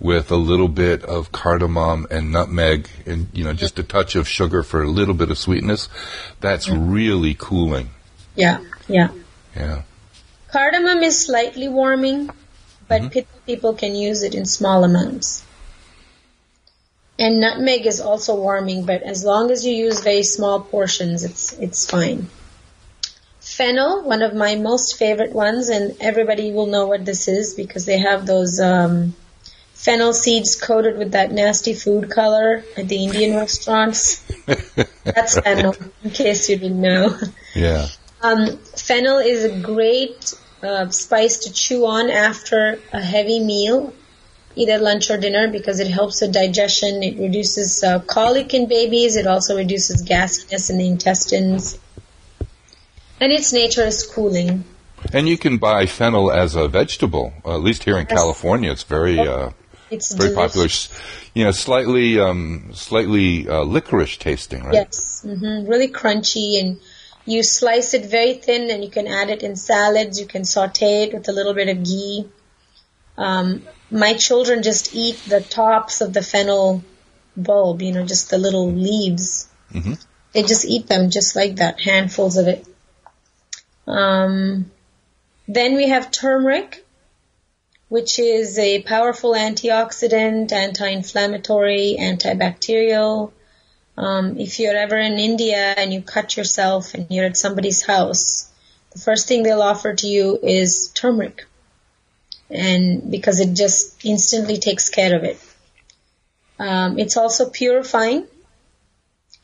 with 0.01 0.29
a 0.29 0.35
little 0.35 0.67
bit 0.67 1.01
of 1.05 1.31
cardamom 1.31 2.05
and 2.11 2.29
nutmeg 2.29 2.89
and 3.05 3.29
you 3.31 3.45
know 3.45 3.53
just 3.53 3.79
a 3.79 3.83
touch 3.83 4.15
of 4.15 4.27
sugar 4.27 4.61
for 4.61 4.83
a 4.83 4.87
little 4.87 5.13
bit 5.13 5.31
of 5.31 5.37
sweetness 5.37 5.87
that's 6.41 6.67
yeah. 6.67 6.75
really 6.77 7.33
cooling 7.33 7.89
yeah 8.35 8.59
yeah 8.89 9.07
yeah 9.55 9.81
cardamom 10.51 11.01
is 11.01 11.25
slightly 11.25 11.69
warming 11.69 12.29
but 12.89 13.01
mm-hmm. 13.01 13.45
people 13.45 13.73
can 13.73 13.95
use 13.95 14.21
it 14.21 14.35
in 14.35 14.45
small 14.45 14.83
amounts 14.83 15.45
and 17.17 17.39
nutmeg 17.39 17.85
is 17.85 17.99
also 17.99 18.35
warming 18.35 18.85
but 18.85 19.01
as 19.03 19.23
long 19.23 19.51
as 19.51 19.65
you 19.65 19.73
use 19.73 20.01
very 20.01 20.23
small 20.23 20.59
portions 20.59 21.23
it's 21.23 21.53
it's 21.53 21.89
fine 21.89 22.27
fennel, 23.45 24.03
one 24.03 24.21
of 24.21 24.33
my 24.33 24.55
most 24.55 24.97
favorite 24.97 25.31
ones, 25.31 25.69
and 25.69 25.95
everybody 26.01 26.51
will 26.51 26.65
know 26.65 26.87
what 26.87 27.05
this 27.05 27.27
is 27.27 27.53
because 27.53 27.85
they 27.85 27.99
have 27.99 28.25
those 28.25 28.59
um, 28.59 29.15
fennel 29.73 30.13
seeds 30.13 30.55
coated 30.55 30.97
with 30.97 31.11
that 31.11 31.31
nasty 31.31 31.73
food 31.73 32.09
color 32.09 32.63
at 32.75 32.87
the 32.89 33.05
Indian 33.05 33.37
restaurants. 33.37 34.23
That's 35.03 35.39
fennel, 35.39 35.75
in 36.03 36.09
case 36.09 36.49
you 36.49 36.57
didn't 36.57 36.81
know. 36.81 37.17
Yeah. 37.53 37.87
Um, 38.21 38.57
fennel 38.57 39.19
is 39.19 39.45
a 39.45 39.59
great 39.61 40.33
uh, 40.63 40.89
spice 40.89 41.37
to 41.45 41.53
chew 41.53 41.85
on 41.85 42.09
after 42.09 42.79
a 42.91 43.01
heavy 43.01 43.39
meal, 43.39 43.93
either 44.55 44.77
lunch 44.77 45.09
or 45.11 45.17
dinner, 45.17 45.49
because 45.51 45.79
it 45.79 45.87
helps 45.87 46.21
with 46.21 46.33
digestion. 46.33 47.03
It 47.03 47.17
reduces 47.19 47.83
uh, 47.83 47.99
colic 47.99 48.53
in 48.53 48.67
babies. 48.67 49.15
It 49.15 49.27
also 49.27 49.57
reduces 49.57 50.03
gasiness 50.03 50.69
in 50.69 50.77
the 50.77 50.87
intestines. 50.87 51.77
And 53.19 53.31
its 53.31 53.53
nature 53.53 53.83
is 53.83 54.05
cooling. 54.05 54.65
And 55.13 55.27
you 55.27 55.37
can 55.37 55.57
buy 55.57 55.85
fennel 55.85 56.31
as 56.31 56.55
a 56.55 56.67
vegetable. 56.67 57.33
Uh, 57.45 57.55
at 57.55 57.61
least 57.61 57.83
here 57.83 57.97
in. 57.97 58.05
California, 58.07 58.71
it's 58.71 58.83
very 58.83 59.19
uh, 59.19 59.51
it's 59.91 60.13
very 60.13 60.29
delicious. 60.29 60.87
popular. 60.87 61.31
You 61.33 61.43
know, 61.45 61.51
slightly 61.51 62.19
um, 62.19 62.71
slightly 62.73 63.47
uh, 63.47 63.61
licorice 63.61 64.17
tasting, 64.17 64.63
right? 64.63 64.73
Yes, 64.73 65.23
mm-hmm. 65.25 65.69
really 65.69 65.89
crunchy, 65.89 66.59
and 66.59 66.79
you 67.25 67.43
slice 67.43 67.93
it 67.93 68.05
very 68.05 68.35
thin, 68.35 68.71
and 68.71 68.83
you 68.83 68.89
can 68.89 69.07
add 69.07 69.29
it 69.29 69.43
in 69.43 69.55
salads. 69.55 70.19
You 70.19 70.25
can 70.25 70.43
saute 70.43 71.03
it 71.03 71.13
with 71.13 71.27
a 71.29 71.33
little 71.33 71.53
bit 71.53 71.69
of 71.69 71.83
ghee. 71.83 72.25
Um, 73.17 73.63
my 73.91 74.13
children 74.13 74.63
just 74.63 74.95
eat 74.95 75.17
the 75.27 75.41
tops 75.41 76.01
of 76.01 76.13
the 76.13 76.21
fennel 76.21 76.83
bulb, 77.37 77.81
you 77.81 77.91
know, 77.91 78.05
just 78.05 78.29
the 78.29 78.37
little 78.37 78.71
leaves. 78.71 79.47
Mm-hmm. 79.71 79.93
They 80.33 80.43
just 80.43 80.65
eat 80.65 80.87
them 80.87 81.09
just 81.09 81.35
like 81.35 81.57
that, 81.57 81.79
handfuls 81.79 82.37
of 82.37 82.47
it. 82.47 82.67
Um, 83.87 84.71
then 85.47 85.75
we 85.75 85.89
have 85.89 86.11
turmeric, 86.11 86.85
which 87.87 88.19
is 88.19 88.57
a 88.57 88.81
powerful 88.81 89.33
antioxidant, 89.33 90.51
anti-inflammatory, 90.51 91.97
antibacterial. 91.99 93.31
Um, 93.97 94.37
if 94.37 94.59
you're 94.59 94.75
ever 94.75 94.97
in 94.97 95.13
India 95.13 95.73
and 95.77 95.93
you 95.93 96.01
cut 96.01 96.35
yourself 96.35 96.93
and 96.93 97.07
you're 97.09 97.25
at 97.25 97.37
somebody's 97.37 97.81
house, 97.83 98.51
the 98.91 98.99
first 98.99 99.27
thing 99.27 99.43
they'll 99.43 99.61
offer 99.61 99.93
to 99.93 100.07
you 100.07 100.37
is 100.41 100.89
turmeric. 100.93 101.45
And 102.49 103.09
because 103.09 103.39
it 103.39 103.53
just 103.53 104.05
instantly 104.05 104.57
takes 104.57 104.89
care 104.89 105.15
of 105.15 105.23
it. 105.23 105.39
Um, 106.59 106.99
it's 106.99 107.17
also 107.17 107.49
purifying. 107.49 108.27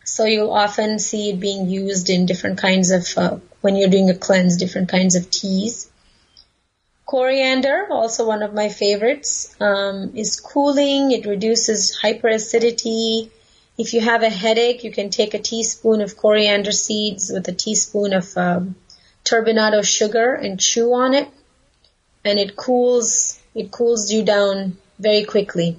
So 0.04 0.26
you'll 0.26 0.52
often 0.52 1.00
see 1.00 1.30
it 1.32 1.40
being 1.40 1.70
used 1.70 2.10
in 2.10 2.26
different 2.26 2.58
kinds 2.60 2.92
of, 2.92 3.18
uh, 3.18 3.38
when 3.62 3.76
you're 3.76 3.90
doing 3.90 4.10
a 4.10 4.16
cleanse, 4.16 4.58
different 4.58 4.90
kinds 4.90 5.16
of 5.16 5.30
teas. 5.30 5.90
Coriander, 7.06 7.88
also 7.92 8.26
one 8.26 8.42
of 8.42 8.54
my 8.54 8.70
favorites, 8.70 9.54
um, 9.60 10.14
is 10.16 10.40
cooling. 10.40 11.12
It 11.12 11.26
reduces 11.26 11.98
hyperacidity. 12.02 13.30
If 13.78 13.94
you 13.94 14.02
have 14.02 14.24
a 14.24 14.30
headache, 14.30 14.84
you 14.84 14.92
can 14.92 15.10
take 15.10 15.34
a 15.34 15.40
teaspoon 15.40 16.02
of 16.02 16.16
coriander 16.16 16.72
seeds 16.72 17.30
with 17.34 17.48
a 17.48 17.52
teaspoon 17.52 18.14
of 18.14 18.38
um, 18.38 18.76
turbinado 19.26 19.84
sugar 19.84 20.34
and 20.34 20.60
chew 20.60 20.94
on 20.94 21.14
it, 21.14 21.28
and 22.24 22.40
it 22.40 22.56
cools. 22.56 23.40
It 23.54 23.72
cools 23.72 24.12
you 24.12 24.24
down 24.24 24.78
very 25.00 25.26
quickly. 25.26 25.78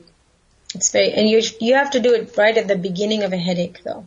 It's 0.75 0.91
very, 0.91 1.13
and 1.13 1.29
you 1.29 1.43
you 1.61 1.75
have 1.75 1.91
to 1.93 2.01
do 2.01 2.15
it 2.15 2.35
right 2.37 2.57
at 2.57 2.69
the 2.69 2.77
beginning 2.77 3.23
of 3.23 3.33
a 3.33 3.37
headache, 3.39 3.83
though. 3.85 4.07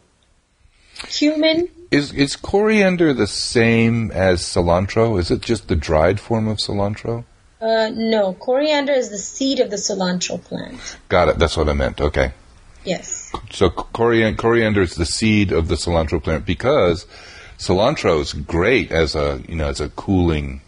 Cumin 1.08 1.70
is 1.92 2.12
is 2.14 2.36
coriander 2.36 3.14
the 3.14 3.28
same 3.28 4.12
as 4.12 4.42
cilantro? 4.42 5.20
Is 5.20 5.32
it 5.32 5.42
just 5.42 5.68
the 5.68 5.76
dried 5.76 6.20
form 6.20 6.48
of 6.48 6.58
cilantro? 6.58 7.26
Uh, 7.62 7.90
no, 7.94 8.34
coriander 8.34 8.94
is 8.94 9.10
the 9.10 9.18
seed 9.18 9.60
of 9.60 9.70
the 9.70 9.78
cilantro 9.78 10.44
plant. 10.44 10.98
Got 11.10 11.30
it. 11.30 11.40
That's 11.40 11.58
what 11.58 11.70
I 11.70 11.74
meant. 11.74 12.02
Okay. 12.02 12.34
Yes. 12.84 13.32
So 13.52 13.70
coriander, 13.70 14.38
coriander 14.40 14.82
is 14.82 14.96
the 14.96 15.06
seed 15.06 15.52
of 15.52 15.68
the 15.68 15.76
cilantro 15.76 16.22
plant 16.22 16.46
because 16.46 17.08
cilantro 17.58 18.22
is 18.22 18.34
great 18.34 18.92
as 18.92 19.16
a 19.16 19.42
you 19.48 19.56
know 19.56 19.68
as 19.68 19.80
a 19.80 19.90
cooling 19.90 20.62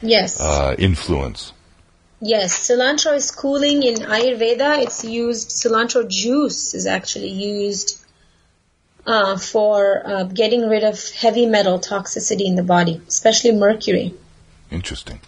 yes 0.00 0.40
uh, 0.40 0.74
influence. 0.78 1.52
Yes, 2.20 2.68
cilantro 2.68 3.14
is 3.14 3.30
cooling 3.30 3.84
in 3.84 3.94
Ayurveda. 3.94 4.82
It's 4.82 5.04
used. 5.04 5.50
Cilantro 5.50 6.08
juice 6.08 6.74
is 6.74 6.84
actually 6.86 7.28
used 7.28 8.04
uh, 9.06 9.38
for 9.38 10.02
uh, 10.04 10.24
getting 10.24 10.68
rid 10.68 10.82
of 10.82 11.10
heavy 11.12 11.46
metal 11.46 11.78
toxicity 11.78 12.46
in 12.46 12.56
the 12.56 12.64
body, 12.64 13.00
especially 13.06 13.52
mercury. 13.52 14.14
Interesting. 14.70 15.20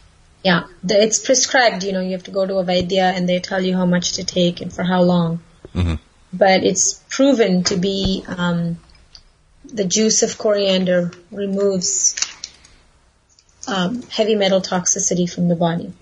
Yeah, 0.42 0.64
the, 0.82 1.00
it's 1.00 1.18
prescribed. 1.18 1.84
You 1.84 1.92
know, 1.92 2.00
you 2.00 2.12
have 2.12 2.24
to 2.24 2.30
go 2.30 2.44
to 2.44 2.56
a 2.56 2.64
Vaidya 2.64 3.14
and 3.14 3.28
they 3.28 3.38
tell 3.40 3.60
you 3.60 3.76
how 3.76 3.86
much 3.86 4.14
to 4.14 4.24
take 4.24 4.60
and 4.60 4.72
for 4.72 4.82
how 4.82 5.02
long. 5.02 5.40
Mm-hmm. 5.74 5.94
But 6.32 6.64
it's 6.64 7.02
proven 7.08 7.64
to 7.64 7.76
be 7.76 8.24
um, 8.26 8.78
the 9.64 9.84
juice 9.84 10.22
of 10.22 10.38
coriander 10.38 11.12
removes 11.30 12.14
um, 13.70 14.02
heavy 14.02 14.34
metal 14.34 14.60
toxicity 14.60 15.32
from 15.32 15.48
the 15.48 15.56
body. 15.56 15.92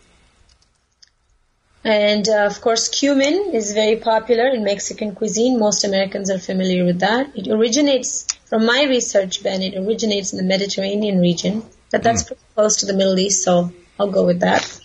And 1.84 2.28
uh, 2.28 2.46
of 2.46 2.60
course, 2.60 2.88
cumin 2.88 3.54
is 3.54 3.72
very 3.72 3.96
popular 3.96 4.48
in 4.48 4.64
Mexican 4.64 5.14
cuisine. 5.14 5.58
Most 5.58 5.84
Americans 5.84 6.30
are 6.30 6.38
familiar 6.38 6.84
with 6.84 7.00
that. 7.00 7.36
It 7.36 7.48
originates, 7.48 8.26
from 8.46 8.66
my 8.66 8.84
research, 8.84 9.42
Ben, 9.42 9.62
it 9.62 9.76
originates 9.76 10.32
in 10.32 10.38
the 10.38 10.44
Mediterranean 10.44 11.20
region, 11.20 11.62
but 11.90 12.02
that's 12.02 12.24
mm. 12.24 12.26
pretty 12.28 12.42
close 12.54 12.76
to 12.78 12.86
the 12.86 12.94
Middle 12.94 13.18
East, 13.18 13.42
so 13.42 13.72
I'll 13.98 14.10
go 14.10 14.26
with 14.26 14.40
that. 14.40 14.80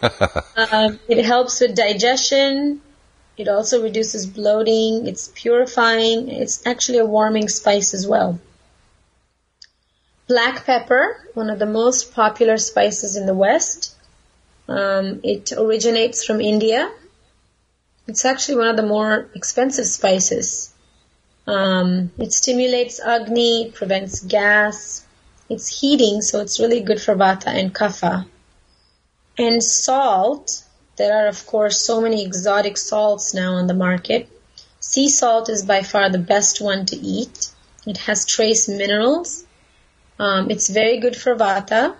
um, 0.72 0.98
it 1.08 1.24
helps 1.24 1.60
with 1.60 1.76
digestion. 1.76 2.80
It 3.36 3.48
also 3.48 3.82
reduces 3.82 4.26
bloating. 4.26 5.06
It's 5.06 5.28
purifying. 5.34 6.28
It's 6.28 6.66
actually 6.66 6.98
a 6.98 7.06
warming 7.06 7.48
spice 7.48 7.92
as 7.94 8.06
well. 8.06 8.38
Black 10.26 10.64
pepper, 10.64 11.28
one 11.34 11.50
of 11.50 11.58
the 11.58 11.66
most 11.66 12.14
popular 12.14 12.56
spices 12.56 13.16
in 13.16 13.26
the 13.26 13.34
West. 13.34 13.94
Um, 14.68 15.20
it 15.22 15.52
originates 15.52 16.24
from 16.24 16.40
India. 16.40 16.90
It's 18.06 18.24
actually 18.24 18.56
one 18.56 18.68
of 18.68 18.76
the 18.76 18.86
more 18.86 19.28
expensive 19.34 19.86
spices. 19.86 20.72
Um, 21.46 22.10
it 22.16 22.32
stimulates 22.32 23.00
Agni, 23.00 23.70
prevents 23.74 24.20
gas. 24.24 25.04
It's 25.50 25.80
heating, 25.80 26.22
so 26.22 26.40
it's 26.40 26.58
really 26.58 26.80
good 26.80 27.02
for 27.02 27.14
Vata 27.14 27.48
and 27.48 27.74
Kapha. 27.74 28.26
And 29.36 29.62
salt, 29.62 30.64
there 30.96 31.24
are 31.24 31.28
of 31.28 31.44
course 31.46 31.82
so 31.82 32.00
many 32.00 32.24
exotic 32.24 32.78
salts 32.78 33.34
now 33.34 33.54
on 33.54 33.66
the 33.66 33.74
market. 33.74 34.28
Sea 34.80 35.08
salt 35.08 35.48
is 35.50 35.64
by 35.64 35.82
far 35.82 36.08
the 36.08 36.18
best 36.18 36.62
one 36.62 36.86
to 36.86 36.96
eat. 36.96 37.50
It 37.86 37.98
has 37.98 38.26
trace 38.26 38.68
minerals. 38.68 39.44
Um, 40.18 40.50
it's 40.50 40.68
very 40.68 40.98
good 40.98 41.16
for 41.16 41.34
Vata. 41.34 41.96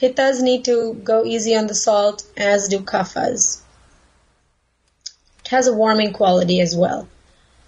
Pittas 0.00 0.40
need 0.40 0.64
to 0.64 0.94
go 0.94 1.24
easy 1.24 1.54
on 1.56 1.66
the 1.66 1.74
salt, 1.74 2.22
as 2.36 2.68
do 2.68 2.80
kaphas. 2.80 3.60
It 5.44 5.48
has 5.48 5.66
a 5.66 5.74
warming 5.74 6.12
quality 6.12 6.60
as 6.60 6.74
well. 6.74 7.08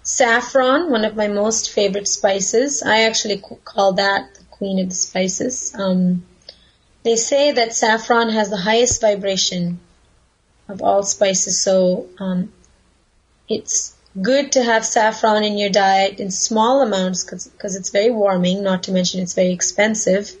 Saffron, 0.03 0.89
one 0.89 1.05
of 1.05 1.15
my 1.15 1.27
most 1.27 1.71
favorite 1.71 2.07
spices. 2.07 2.83
I 2.83 3.03
actually 3.03 3.41
call 3.63 3.93
that 3.93 4.35
the 4.35 4.43
queen 4.45 4.79
of 4.79 4.89
the 4.89 4.95
spices. 4.95 5.73
Um, 5.75 6.25
they 7.03 7.15
say 7.15 7.51
that 7.51 7.73
saffron 7.73 8.29
has 8.29 8.49
the 8.49 8.57
highest 8.57 9.01
vibration 9.01 9.79
of 10.67 10.81
all 10.81 11.03
spices, 11.03 11.61
so 11.61 12.07
um, 12.19 12.51
it's 13.47 13.93
good 14.21 14.51
to 14.53 14.63
have 14.63 14.85
saffron 14.85 15.43
in 15.43 15.57
your 15.57 15.69
diet 15.69 16.19
in 16.19 16.31
small 16.31 16.81
amounts 16.81 17.23
because 17.23 17.75
it's 17.75 17.89
very 17.89 18.11
warming, 18.11 18.63
not 18.63 18.83
to 18.83 18.91
mention 18.91 19.21
it's 19.21 19.33
very 19.33 19.51
expensive. 19.51 20.31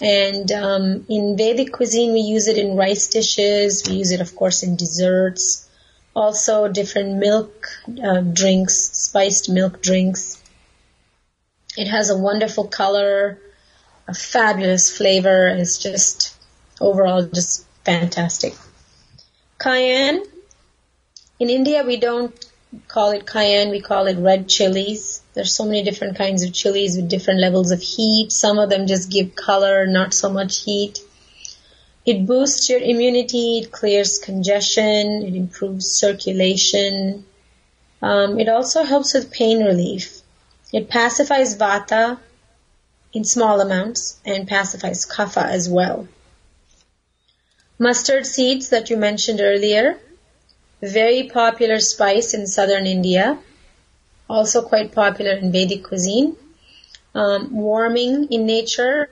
And 0.00 0.52
um, 0.52 1.06
in 1.08 1.36
Vedic 1.38 1.72
cuisine, 1.72 2.12
we 2.12 2.20
use 2.20 2.48
it 2.48 2.58
in 2.58 2.76
rice 2.76 3.08
dishes. 3.08 3.84
We 3.88 3.96
use 3.96 4.12
it, 4.12 4.20
of 4.20 4.36
course, 4.36 4.62
in 4.62 4.76
desserts. 4.76 5.68
Also, 6.14 6.68
different 6.68 7.18
milk 7.18 7.66
uh, 8.02 8.20
drinks, 8.20 8.90
spiced 8.92 9.48
milk 9.48 9.82
drinks. 9.82 10.42
It 11.76 11.88
has 11.88 12.10
a 12.10 12.16
wonderful 12.16 12.68
color, 12.68 13.38
a 14.06 14.14
fabulous 14.14 14.94
flavor. 14.94 15.48
It's 15.48 15.78
just 15.78 16.36
overall 16.80 17.22
just 17.22 17.66
fantastic. 17.84 18.54
Cayenne. 19.58 20.22
In 21.38 21.50
India, 21.50 21.84
we 21.84 21.98
don't 21.98 22.45
call 22.88 23.10
it 23.12 23.26
cayenne. 23.26 23.70
We 23.70 23.80
call 23.80 24.06
it 24.06 24.18
red 24.18 24.48
chilies. 24.48 25.22
There's 25.34 25.54
so 25.54 25.64
many 25.64 25.82
different 25.82 26.16
kinds 26.16 26.42
of 26.42 26.52
chilies 26.52 26.96
with 26.96 27.08
different 27.08 27.40
levels 27.40 27.70
of 27.70 27.80
heat. 27.80 28.32
Some 28.32 28.58
of 28.58 28.70
them 28.70 28.86
just 28.86 29.10
give 29.10 29.34
color, 29.34 29.86
not 29.86 30.14
so 30.14 30.30
much 30.30 30.62
heat. 30.62 31.00
It 32.04 32.24
boosts 32.24 32.68
your 32.70 32.78
immunity, 32.78 33.58
it 33.58 33.72
clears 33.72 34.18
congestion, 34.18 35.24
it 35.26 35.34
improves 35.34 35.86
circulation. 35.98 37.24
Um, 38.00 38.38
it 38.38 38.48
also 38.48 38.84
helps 38.84 39.14
with 39.14 39.32
pain 39.32 39.64
relief. 39.64 40.20
It 40.72 40.88
pacifies 40.88 41.56
vata 41.56 42.18
in 43.12 43.24
small 43.24 43.60
amounts 43.60 44.20
and 44.24 44.46
pacifies 44.46 45.04
kapha 45.04 45.44
as 45.44 45.68
well. 45.68 46.06
Mustard 47.78 48.24
seeds 48.24 48.68
that 48.70 48.88
you 48.88 48.96
mentioned 48.96 49.40
earlier, 49.40 49.98
very 50.82 51.28
popular 51.32 51.80
spice 51.80 52.34
in 52.34 52.46
southern 52.46 52.86
India 52.86 53.38
also 54.28 54.62
quite 54.62 54.92
popular 54.92 55.32
in 55.32 55.52
Vedic 55.52 55.84
cuisine. 55.84 56.36
Um, 57.14 57.54
warming 57.54 58.28
in 58.30 58.44
nature, 58.44 59.08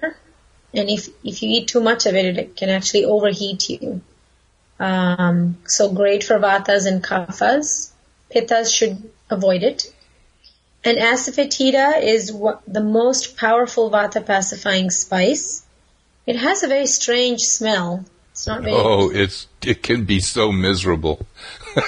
and 0.74 0.90
if 0.90 1.08
if 1.24 1.42
you 1.42 1.50
eat 1.50 1.68
too 1.68 1.80
much 1.80 2.04
of 2.04 2.14
it, 2.14 2.36
it 2.36 2.56
can 2.56 2.68
actually 2.68 3.06
overheat 3.06 3.70
you. 3.70 4.02
Um, 4.78 5.56
so 5.66 5.90
great 5.90 6.22
for 6.22 6.38
vatas 6.38 6.86
and 6.86 7.02
kaphas. 7.02 7.92
Pittas 8.34 8.74
should 8.74 9.10
avoid 9.30 9.62
it. 9.62 9.90
And 10.84 10.98
asafoetida 10.98 12.02
is 12.02 12.30
what, 12.30 12.60
the 12.66 12.82
most 12.82 13.38
powerful 13.38 13.90
vata 13.90 14.24
pacifying 14.24 14.90
spice. 14.90 15.64
It 16.26 16.36
has 16.36 16.62
a 16.62 16.68
very 16.68 16.86
strange 16.86 17.40
smell. 17.40 18.04
It's 18.34 18.46
not 18.46 18.62
very. 18.62 18.74
Oh, 18.76 19.10
it's 19.10 19.46
it 19.62 19.82
can 19.82 20.04
be 20.04 20.18
so 20.20 20.50
miserable. 20.52 21.24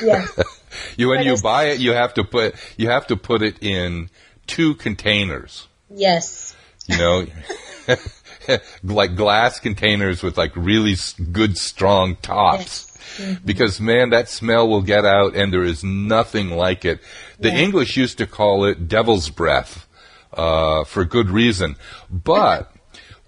Yeah. 0.03 0.27
you 0.97 1.09
when 1.09 1.19
But 1.19 1.27
you 1.27 1.37
buy 1.43 1.65
it, 1.65 1.81
you 1.81 1.93
have 1.93 2.15
to 2.15 2.25
put 2.25 2.55
you 2.77 2.89
have 2.89 3.07
to 3.09 3.17
put 3.17 3.43
it 3.43 3.63
in 3.63 4.11
two 4.47 4.75
containers. 4.77 5.67
yes. 5.91 6.55
You 6.89 6.99
know, 6.99 7.27
like 8.85 9.17
glass 9.17 9.59
containers 9.59 10.23
with 10.23 10.39
like 10.39 10.53
really 10.55 10.95
good 11.33 11.59
strong 11.59 12.17
tops. 12.23 12.93
Because 13.45 13.81
man, 13.81 14.11
that 14.11 14.29
smell 14.29 14.69
will 14.69 14.83
get 14.83 15.05
out, 15.05 15.35
and 15.35 15.53
there 15.53 15.65
is 15.65 15.83
nothing 15.83 16.51
like 16.51 16.85
it. 16.85 17.01
The 17.41 17.49
Yeah. 17.49 17.59
English 17.59 17.97
used 17.97 18.19
to 18.19 18.27
call 18.27 18.65
it 18.67 18.87
devil's 18.89 19.31
breath 19.31 19.87
uh, 20.33 20.85
for 20.85 21.05
good 21.05 21.31
reason, 21.31 21.75
but 22.11 22.71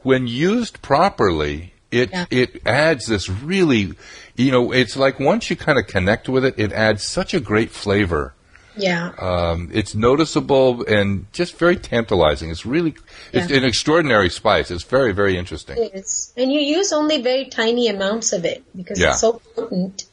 when 0.03 0.27
used 0.29 0.83
properly, 0.83 1.73
it 1.91 2.11
Yeah. 2.13 2.27
it 2.31 2.63
adds 2.67 3.07
this 3.07 3.29
really, 3.29 3.95
you 4.37 4.51
know, 4.51 4.73
it's 4.73 4.97
like 4.97 5.19
once 5.21 5.51
you 5.51 5.57
kind 5.57 5.79
of 5.79 5.87
connect 5.87 6.29
with 6.29 6.45
it, 6.45 6.55
it 6.59 6.73
adds 6.73 7.03
such 7.07 7.35
a 7.35 7.41
great 7.41 7.71
flavor. 7.71 8.35
Yeah. 8.77 9.11
Um, 9.19 9.71
it's 9.73 9.95
noticeable 9.97 10.85
and 10.87 11.27
just 11.33 11.59
very 11.59 11.75
tantalizing. 11.77 12.51
It's 12.51 12.65
really 12.65 12.95
it's 13.33 13.51
Yeah. 13.51 13.57
an 13.59 13.65
extraordinary 13.65 14.31
spice. 14.31 14.71
It's 14.71 14.85
very 14.85 15.13
very 15.13 15.37
interesting. 15.37 15.77
It 15.79 15.93
is. 15.95 16.33
And 16.37 16.53
you 16.53 16.61
use 16.61 16.93
only 16.93 17.21
very 17.21 17.47
tiny 17.47 17.89
amounts 17.89 18.33
of 18.33 18.45
it 18.45 18.63
because 18.77 19.01
Yeah. 19.01 19.11
it's 19.11 19.21
so 19.21 19.41
potent. 19.57 20.05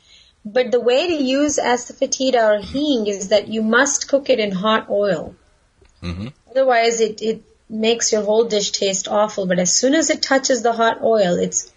But 0.43 0.71
the 0.71 0.79
way 0.79 1.07
to 1.07 1.13
use 1.23 1.57
asafoetida 1.57 2.41
or 2.59 2.61
hing 2.61 3.07
is 3.07 3.27
that 3.29 3.47
you 3.47 3.61
must 3.63 4.07
cook 4.07 4.29
it 4.29 4.39
in 4.39 4.51
hot 4.51 4.87
oil. 4.89 5.35
Mhm. 6.03 6.33
Otherwise, 6.51 6.99
it, 7.01 7.21
it 7.21 7.41
makes 7.69 8.11
your 8.11 8.21
whole 8.23 8.45
dish 8.45 8.71
taste 8.71 9.07
awful. 9.07 9.45
But 9.47 9.59
as 9.59 9.77
soon 9.77 9.95
as 9.95 10.09
it 10.09 10.21
touches 10.21 10.63
the 10.63 10.73
hot 10.73 11.01
oil, 11.03 11.37
its 11.37 11.71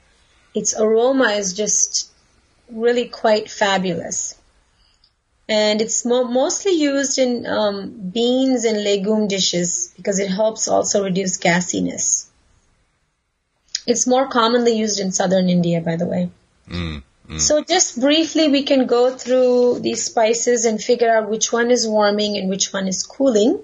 its 0.54 0.78
aroma 0.78 1.30
is 1.32 1.52
just 1.52 2.10
really 2.70 3.08
quite 3.08 3.50
fabulous. 3.50 4.34
And 5.48 5.80
it's 5.80 6.04
mo- 6.04 6.24
mostly 6.24 6.72
used 6.72 7.18
in 7.18 7.46
um, 7.46 8.10
beans 8.10 8.64
and 8.64 8.84
legume 8.84 9.28
dishes 9.28 9.94
because 9.96 10.18
it 10.18 10.28
helps 10.28 10.68
also 10.68 11.04
reduce 11.04 11.38
gassiness. 11.38 12.26
It's 13.86 14.06
more 14.06 14.28
commonly 14.28 14.76
used 14.76 15.00
in 15.00 15.12
southern 15.12 15.48
India, 15.48 15.80
by 15.80 15.96
the 15.96 16.04
way. 16.04 16.30
Mm. 16.68 17.02
So 17.36 17.62
just 17.62 18.00
briefly, 18.00 18.48
we 18.48 18.62
can 18.62 18.86
go 18.86 19.14
through 19.14 19.80
these 19.80 20.04
spices 20.04 20.64
and 20.64 20.82
figure 20.82 21.14
out 21.14 21.28
which 21.28 21.52
one 21.52 21.70
is 21.70 21.86
warming 21.86 22.38
and 22.38 22.48
which 22.48 22.72
one 22.72 22.88
is 22.88 23.02
cooling, 23.02 23.62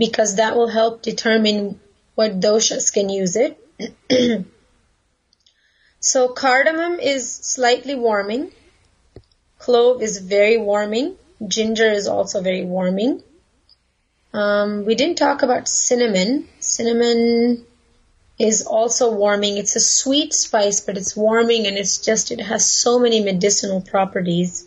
because 0.00 0.36
that 0.36 0.56
will 0.56 0.68
help 0.68 1.02
determine 1.02 1.78
what 2.14 2.40
doshas 2.40 2.90
can 2.90 3.10
use 3.10 3.36
it. 3.36 3.58
so 6.00 6.28
cardamom 6.28 6.98
is 6.98 7.30
slightly 7.30 7.94
warming. 7.94 8.50
Clove 9.58 10.00
is 10.00 10.16
very 10.16 10.56
warming. 10.56 11.16
Ginger 11.46 11.90
is 11.90 12.08
also 12.08 12.40
very 12.40 12.64
warming. 12.64 13.22
Um, 14.32 14.86
we 14.86 14.94
didn't 14.94 15.18
talk 15.18 15.42
about 15.42 15.68
cinnamon. 15.68 16.48
Cinnamon 16.60 17.66
is 18.38 18.62
also 18.62 19.12
warming. 19.12 19.58
It's 19.58 19.76
a 19.76 19.80
sweet 19.80 20.32
spice, 20.32 20.80
but 20.80 20.96
it's 20.96 21.14
warming 21.14 21.66
and 21.66 21.76
it's 21.76 21.98
just, 21.98 22.30
it 22.30 22.40
has 22.40 22.64
so 22.64 22.98
many 22.98 23.20
medicinal 23.22 23.82
properties. 23.82 24.66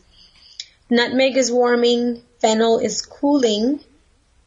Nutmeg 0.91 1.37
is 1.37 1.51
warming. 1.51 2.21
Fennel 2.39 2.77
is 2.77 3.01
cooling. 3.01 3.79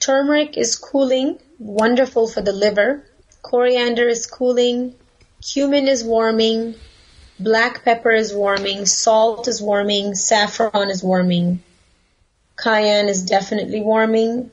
Turmeric 0.07 0.57
is 0.57 0.77
cooling. 0.77 1.37
Wonderful 1.59 2.29
for 2.29 2.40
the 2.40 2.53
liver. 2.53 3.05
Coriander 3.42 4.07
is 4.07 4.29
cooling. 4.29 4.95
Cumin 5.42 5.88
is 5.88 6.05
warming. 6.05 6.77
Black 7.40 7.85
pepper 7.85 8.12
is 8.12 8.33
warming. 8.33 8.87
Salt 8.87 9.49
is 9.49 9.61
warming. 9.61 10.14
Saffron 10.14 10.90
is 10.90 11.03
warming. 11.03 11.61
Cayenne 12.55 13.09
is 13.09 13.25
definitely 13.25 13.81
warming, 13.81 14.53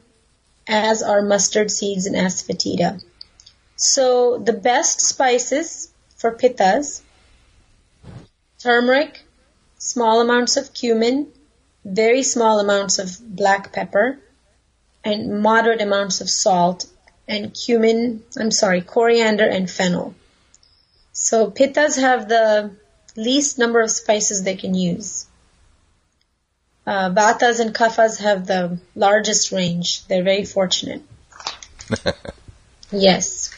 as 0.68 1.04
are 1.04 1.22
mustard 1.22 1.70
seeds 1.70 2.08
and 2.08 2.16
asafoetida. 2.16 3.04
So 3.76 4.39
the 4.39 4.54
best 4.54 5.02
spices 5.02 5.94
for 6.18 6.36
pittas, 6.36 7.04
turmeric, 8.58 9.22
small 9.78 10.20
amounts 10.20 10.58
of 10.58 10.74
cumin, 10.74 11.28
very 11.86 12.24
small 12.24 12.60
amounts 12.60 12.98
of 12.98 13.20
black 13.22 13.72
pepper, 13.72 14.20
and 15.04 15.42
moderate 15.42 15.82
amounts 15.82 16.22
of 16.22 16.30
salt, 16.30 16.86
and 17.28 17.54
cumin, 17.54 18.24
I'm 18.38 18.52
sorry, 18.52 18.82
coriander 18.82 19.48
and 19.48 19.70
fennel. 19.70 20.16
So 21.12 21.52
pittas 21.52 22.00
have 22.00 22.28
the 22.28 22.72
least 23.16 23.60
number 23.60 23.82
of 23.82 23.92
spices 23.92 24.44
they 24.44 24.56
can 24.56 24.74
use. 24.74 25.28
Uh, 26.86 27.10
vatas 27.12 27.60
and 27.60 27.74
kaphas 27.74 28.20
have 28.20 28.46
the 28.46 28.80
largest 28.96 29.52
range. 29.52 30.06
They're 30.08 30.24
very 30.24 30.46
fortunate. 30.46 31.02
Yes. 32.94 33.50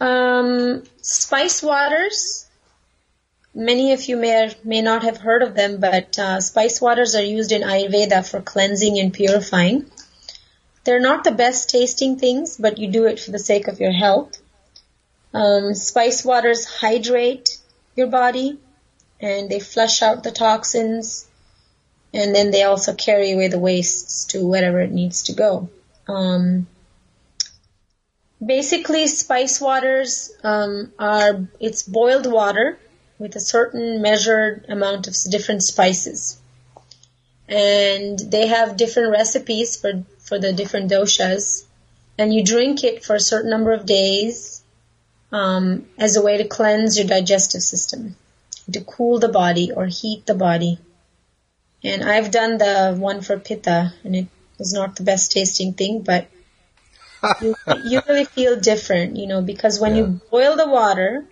Um, 0.00 0.82
spice 1.00 1.62
waters. 1.62 2.46
Many 3.54 3.92
of 3.92 4.04
you 4.08 4.16
may 4.16 4.46
or 4.46 4.50
may 4.64 4.82
not 4.82 5.04
have 5.04 5.18
heard 5.18 5.42
of 5.42 5.54
them, 5.54 5.78
but 5.78 6.18
uh, 6.18 6.40
spice 6.40 6.80
waters 6.80 7.14
are 7.14 7.22
used 7.22 7.52
in 7.52 7.62
Ayurveda 7.62 8.28
for 8.28 8.40
cleansing 8.40 8.98
and 8.98 9.12
purifying. 9.12 9.88
They're 10.84 11.00
not 11.00 11.24
the 11.24 11.32
best 11.32 11.70
tasting 11.70 12.18
things, 12.18 12.56
but 12.56 12.78
you 12.78 12.88
do 12.88 13.06
it 13.06 13.18
for 13.18 13.30
the 13.30 13.38
sake 13.38 13.68
of 13.68 13.80
your 13.80 13.92
health. 13.92 14.40
Um, 15.32 15.74
spice 15.74 16.24
waters 16.24 16.66
hydrate 16.66 17.58
your 17.96 18.08
body, 18.08 18.58
and 19.20 19.48
they 19.48 19.60
flush 19.60 20.02
out 20.02 20.22
the 20.22 20.30
toxins, 20.30 21.26
and 22.12 22.34
then 22.34 22.50
they 22.50 22.62
also 22.62 22.94
carry 22.94 23.32
away 23.32 23.48
the 23.48 23.58
wastes 23.58 24.26
to 24.26 24.46
wherever 24.46 24.80
it 24.80 24.92
needs 24.92 25.24
to 25.24 25.32
go. 25.32 25.70
Um, 26.06 26.66
basically 28.44 29.06
spice 29.06 29.60
waters 29.60 30.30
um, 30.42 30.92
are 30.98 31.48
it's 31.60 31.82
boiled 31.82 32.30
water 32.30 32.78
with 33.18 33.36
a 33.36 33.40
certain 33.40 34.02
measured 34.02 34.66
amount 34.68 35.06
of 35.06 35.16
different 35.30 35.62
spices 35.62 36.40
and 37.48 38.18
they 38.18 38.46
have 38.48 38.76
different 38.76 39.12
recipes 39.12 39.76
for 39.76 40.04
for 40.24 40.38
the 40.38 40.52
different 40.52 40.90
doshas 40.90 41.64
and 42.18 42.32
you 42.32 42.44
drink 42.44 42.84
it 42.84 43.04
for 43.04 43.16
a 43.16 43.20
certain 43.20 43.50
number 43.50 43.72
of 43.72 43.86
days 43.86 44.62
um, 45.32 45.86
as 45.98 46.16
a 46.16 46.22
way 46.22 46.36
to 46.38 46.48
cleanse 46.48 46.98
your 46.98 47.06
digestive 47.06 47.62
system 47.62 48.16
to 48.72 48.80
cool 48.80 49.18
the 49.18 49.28
body 49.28 49.72
or 49.72 49.86
heat 49.86 50.24
the 50.26 50.34
body. 50.34 50.78
And 51.82 52.02
i've 52.02 52.30
done 52.30 52.56
the 52.58 52.96
one 52.98 53.20
for 53.20 53.38
pitta 53.38 53.92
and 54.04 54.16
it 54.16 54.26
was 54.58 54.72
not 54.72 54.96
the 54.96 55.02
best 55.02 55.32
tasting 55.32 55.74
thing 55.74 56.00
but 56.00 56.28
you, 57.40 57.54
you 57.84 58.02
really 58.08 58.24
feel 58.24 58.58
different, 58.58 59.16
you 59.16 59.26
know, 59.26 59.42
because 59.42 59.80
when 59.80 59.96
you 59.96 60.20
boil 60.30 60.56
the 60.56 60.68
water, 60.68 61.24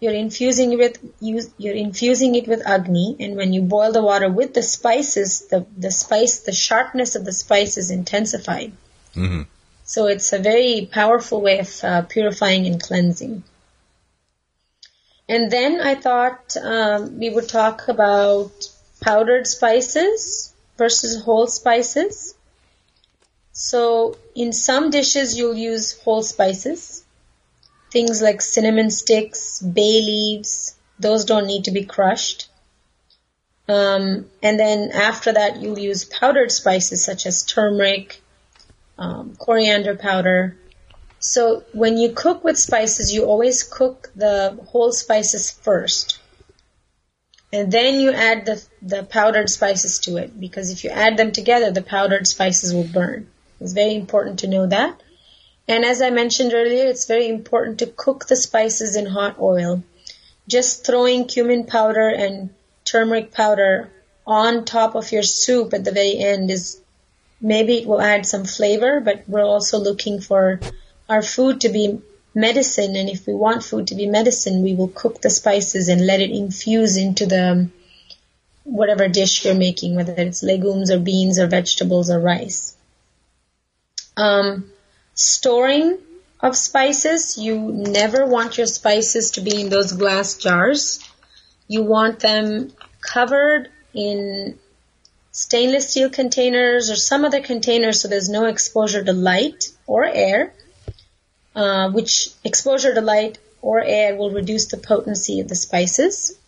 you're 0.00 0.14
infusing 0.14 0.72
it 0.72 0.78
with 0.78 0.98
you, 1.20 1.42
you're 1.58 1.74
infusing 1.74 2.34
it 2.34 2.46
with 2.46 2.66
agni, 2.66 3.16
and 3.18 3.36
when 3.36 3.52
you 3.52 3.62
boil 3.62 3.92
the 3.92 4.02
water 4.02 4.28
with 4.30 4.54
the 4.54 4.62
spices, 4.62 5.48
the 5.48 5.66
the 5.76 5.90
spice, 5.90 6.40
the 6.40 6.52
sharpness 6.52 7.16
of 7.16 7.24
the 7.24 7.32
spice 7.32 7.76
is 7.76 7.90
intensified. 7.90 8.72
hmm 9.14 9.42
So 9.84 10.06
it's 10.06 10.32
a 10.32 10.38
very 10.38 10.88
powerful 10.92 11.40
way 11.40 11.58
of 11.60 11.70
uh, 11.82 12.02
purifying 12.02 12.66
and 12.66 12.82
cleansing. 12.82 13.42
And 15.28 15.50
then 15.50 15.80
I 15.80 15.94
thought 15.94 16.56
um, 16.56 17.18
we 17.18 17.28
would 17.28 17.48
talk 17.48 17.88
about 17.88 18.52
powdered 19.00 19.46
spices 19.46 20.54
versus 20.76 21.22
whole 21.22 21.46
spices. 21.46 22.34
So 23.52 24.16
in 24.34 24.52
some 24.52 24.90
dishes 24.90 25.36
you'll 25.36 25.56
use 25.56 26.00
whole 26.00 26.22
spices. 26.22 27.04
Things 27.90 28.20
like 28.20 28.42
cinnamon 28.42 28.90
sticks, 28.90 29.60
bay 29.60 30.00
leaves, 30.02 30.74
those 30.98 31.24
don't 31.24 31.46
need 31.46 31.64
to 31.64 31.70
be 31.70 31.84
crushed. 31.84 32.48
Um, 33.68 34.26
and 34.42 34.58
then 34.58 34.90
after 34.92 35.32
that 35.32 35.60
you'll 35.60 35.78
use 35.78 36.04
powdered 36.04 36.50
spices 36.50 37.04
such 37.04 37.26
as 37.26 37.44
turmeric, 37.44 38.22
um, 38.98 39.36
coriander 39.38 39.94
powder. 39.94 40.56
So 41.20 41.64
when 41.72 41.98
you 41.98 42.12
cook 42.12 42.44
with 42.44 42.58
spices, 42.58 43.12
you 43.12 43.24
always 43.24 43.62
cook 43.62 44.10
the 44.14 44.58
whole 44.68 44.92
spices 44.92 45.50
first. 45.50 46.18
And 47.52 47.72
then 47.72 48.00
you 48.00 48.12
add 48.12 48.44
the, 48.46 48.64
the 48.82 49.02
powdered 49.04 49.48
spices 49.48 50.00
to 50.00 50.16
it 50.16 50.38
because 50.38 50.70
if 50.70 50.84
you 50.84 50.90
add 50.90 51.16
them 51.16 51.32
together, 51.32 51.70
the 51.70 51.82
powdered 51.82 52.26
spices 52.26 52.74
will 52.74 52.86
burn. 52.86 53.28
It's 53.60 53.72
very 53.72 53.94
important 53.94 54.40
to 54.40 54.48
know 54.48 54.66
that. 54.66 55.02
And 55.68 55.84
as 55.84 56.00
I 56.00 56.08
mentioned 56.08 56.54
earlier, 56.54 56.86
it's 56.86 57.06
very 57.06 57.28
important 57.28 57.80
to 57.80 57.86
cook 57.86 58.26
the 58.26 58.36
spices 58.36 58.96
in 58.96 59.04
hot 59.04 59.38
oil. 59.38 59.82
Just 60.48 60.86
throwing 60.86 61.26
cumin 61.26 61.66
powder 61.66 62.08
and 62.08 62.48
turmeric 62.86 63.32
powder 63.32 63.90
on 64.26 64.64
top 64.64 64.94
of 64.94 65.12
your 65.12 65.22
soup 65.22 65.74
at 65.74 65.84
the 65.84 65.92
very 65.92 66.18
end 66.18 66.50
is 66.50 66.80
maybe 67.40 67.76
it 67.76 67.86
will 67.86 68.00
add 68.00 68.24
some 68.24 68.46
flavor, 68.46 69.00
but 69.00 69.24
we're 69.28 69.44
also 69.44 69.78
looking 69.78 70.20
for 70.20 70.58
our 71.06 71.22
food 71.22 71.60
to 71.60 71.68
be 71.68 72.00
medicine. 72.34 72.96
And 72.96 73.10
if 73.10 73.26
we 73.26 73.34
want 73.34 73.62
food 73.62 73.88
to 73.88 73.94
be 73.94 74.06
medicine, 74.06 74.62
we 74.62 74.74
will 74.74 74.88
cook 74.88 75.20
the 75.20 75.30
spices 75.30 75.88
and 75.88 76.06
let 76.06 76.20
it 76.20 76.30
infuse 76.30 76.96
into 76.96 77.26
the 77.26 77.68
whatever 78.64 79.06
dish 79.08 79.44
you're 79.44 79.54
making, 79.54 79.96
whether 79.96 80.14
it's 80.16 80.42
legumes 80.42 80.90
or 80.90 80.98
beans 80.98 81.38
or 81.38 81.46
vegetables 81.46 82.10
or 82.10 82.20
rice. 82.20 82.74
Um, 84.16 84.70
storing 85.18 85.98
of 86.38 86.56
spices, 86.56 87.36
you 87.36 87.58
never 87.58 88.24
want 88.24 88.56
your 88.56 88.68
spices 88.68 89.32
to 89.32 89.40
be 89.40 89.60
in 89.60 89.68
those 89.68 89.92
glass 89.92 90.36
jars. 90.36 91.00
You 91.66 91.82
want 91.82 92.20
them 92.20 92.72
covered 93.00 93.68
in 93.92 94.56
stainless 95.32 95.90
steel 95.90 96.08
containers 96.08 96.88
or 96.88 96.94
some 96.94 97.24
other 97.24 97.40
containers 97.40 98.00
so 98.00 98.06
there's 98.06 98.28
no 98.28 98.46
exposure 98.46 99.02
to 99.02 99.12
light 99.12 99.64
or 99.88 100.04
air, 100.04 100.54
uh, 101.56 101.90
which 101.90 102.28
exposure 102.44 102.94
to 102.94 103.00
light 103.00 103.38
or 103.60 103.82
air 103.82 104.14
will 104.14 104.30
reduce 104.30 104.66
the 104.66 104.76
potency 104.76 105.40
of 105.40 105.48
the 105.48 105.56
spices. 105.56 106.38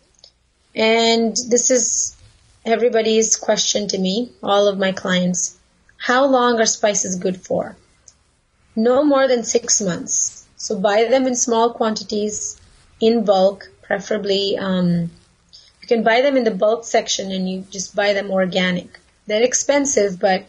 And 0.76 1.36
this 1.48 1.72
is 1.72 2.16
everybody's 2.64 3.34
question 3.34 3.88
to 3.88 3.98
me, 3.98 4.30
all 4.44 4.68
of 4.68 4.78
my 4.78 4.92
clients. 4.92 5.58
How 5.96 6.26
long 6.26 6.60
are 6.60 6.66
spices 6.66 7.16
good 7.16 7.40
for? 7.40 7.76
No 8.76 9.04
more 9.04 9.26
than 9.28 9.44
six 9.44 9.80
months. 9.80 10.46
So 10.56 10.78
buy 10.78 11.04
them 11.04 11.26
in 11.26 11.34
small 11.34 11.72
quantities, 11.72 12.60
in 13.00 13.24
bulk, 13.24 13.70
preferably. 13.82 14.56
Um, 14.58 15.10
you 15.80 15.88
can 15.88 16.02
buy 16.02 16.20
them 16.20 16.36
in 16.36 16.44
the 16.44 16.50
bulk 16.50 16.84
section 16.84 17.32
and 17.32 17.48
you 17.48 17.64
just 17.70 17.96
buy 17.96 18.12
them 18.12 18.30
organic. 18.30 18.98
They're 19.26 19.42
expensive, 19.42 20.20
but 20.20 20.48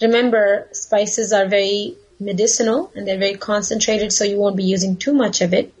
remember, 0.00 0.68
spices 0.72 1.32
are 1.32 1.46
very 1.46 1.96
medicinal 2.20 2.92
and 2.94 3.06
they're 3.06 3.18
very 3.18 3.36
concentrated, 3.36 4.12
so 4.12 4.24
you 4.24 4.38
won't 4.38 4.56
be 4.56 4.64
using 4.64 4.96
too 4.96 5.12
much 5.12 5.40
of 5.40 5.54
it. 5.54 5.72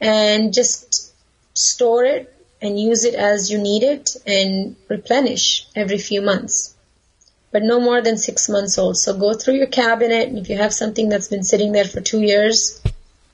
And 0.00 0.52
just 0.54 1.12
store 1.54 2.04
it 2.04 2.34
and 2.62 2.78
use 2.78 3.04
it 3.04 3.14
as 3.14 3.50
you 3.50 3.58
need 3.58 3.82
it 3.82 4.16
and 4.26 4.76
replenish 4.88 5.66
every 5.74 5.98
few 5.98 6.22
months. 6.22 6.74
But 7.52 7.62
no 7.62 7.80
more 7.80 8.00
than 8.00 8.16
six 8.16 8.48
months 8.48 8.78
old. 8.78 8.96
So 8.96 9.16
go 9.16 9.34
through 9.34 9.54
your 9.54 9.66
cabinet 9.66 10.32
if 10.32 10.48
you 10.48 10.56
have 10.56 10.72
something 10.72 11.08
that's 11.08 11.28
been 11.28 11.42
sitting 11.42 11.72
there 11.72 11.84
for 11.84 12.00
two 12.00 12.20
years, 12.20 12.80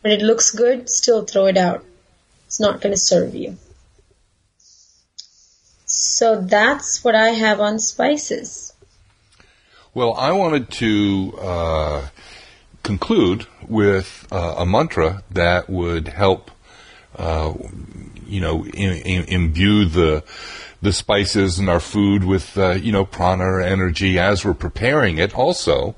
but 0.03 0.11
it 0.11 0.23
looks 0.23 0.53
good, 0.53 0.89
still 0.89 1.25
throw 1.25 1.47
it 1.47 1.57
out. 1.57 1.85
It's 2.47 2.61
not 2.61 2.81
going 2.81 2.95
to 2.95 3.01
serve 3.01 3.35
you. 3.35 3.57
So 5.85 6.41
that's 6.41 7.05
what 7.05 7.15
I 7.15 7.31
have 7.31 7.61
on 7.61 7.79
spices. 7.79 8.73
Well, 9.93 10.15
I 10.15 10.33
wanted 10.33 10.71
to 10.73 11.39
uh, 11.41 12.09
conclude 12.83 13.47
with 13.67 14.27
uh, 14.31 14.57
a 14.59 14.67
mantra 14.67 15.23
that 15.31 15.69
would 15.69 16.09
help 16.09 16.51
uh, 17.17 17.55
you 18.27 18.41
know, 18.41 18.65
imbue 18.65 19.85
the 19.87 20.25
the 20.83 20.93
spices 20.93 21.59
and 21.59 21.69
our 21.69 21.81
food 21.81 22.25
with 22.25 22.57
uh, 22.59 22.73
you 22.73 22.93
know 22.93 23.05
prana 23.05 23.45
or 23.45 23.61
energy 23.61 24.19
as 24.19 24.45
we're 24.45 24.55
preparing 24.55 25.19
it. 25.19 25.35
Also, 25.35 25.95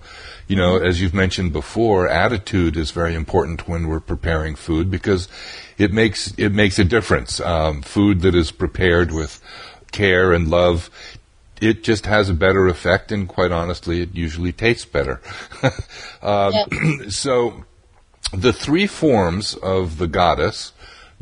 you 0.46 0.56
know, 0.56 0.76
as 0.76 1.00
you've 1.00 1.14
mentioned 1.14 1.52
before, 1.52 2.08
attitude 2.08 2.76
is 2.76 2.90
very 2.90 3.14
important 3.14 3.68
when 3.68 3.88
we're 3.88 4.00
preparing 4.00 4.54
food 4.54 4.90
because 4.90 5.28
it 5.76 5.92
makes 5.92 6.32
it 6.38 6.52
makes 6.52 6.78
a 6.78 6.84
difference. 6.84 7.40
Um, 7.40 7.82
food 7.82 8.22
that 8.22 8.34
is 8.34 8.50
prepared 8.50 9.12
with 9.12 9.40
care 9.90 10.32
and 10.32 10.48
love 10.48 10.90
it 11.60 11.82
just 11.82 12.06
has 12.06 12.30
a 12.30 12.34
better 12.34 12.68
effect, 12.68 13.12
and 13.12 13.28
quite 13.28 13.52
honestly, 13.52 14.00
it 14.00 14.14
usually 14.14 14.52
tastes 14.52 14.84
better. 14.84 15.20
um, 16.22 16.52
yeah. 16.52 16.66
so, 17.08 17.64
the 18.32 18.52
three 18.52 18.86
forms 18.86 19.54
of 19.54 19.98
the 19.98 20.06
goddess 20.06 20.72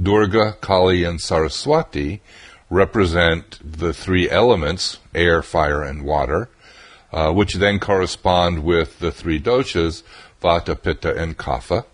Durga, 0.00 0.52
Kali, 0.60 1.04
and 1.04 1.20
Saraswati 1.20 2.20
represent 2.70 3.58
the 3.62 3.92
three 3.92 4.28
elements, 4.28 4.98
air, 5.14 5.42
fire, 5.42 5.82
and 5.82 6.04
water, 6.04 6.48
uh, 7.12 7.32
which 7.32 7.54
then 7.54 7.78
correspond 7.78 8.64
with 8.64 8.98
the 8.98 9.12
three 9.12 9.40
doshas, 9.40 10.02
Vata, 10.42 10.80
Pitta, 10.80 11.16
and 11.16 11.36
Kapha. 11.38 11.84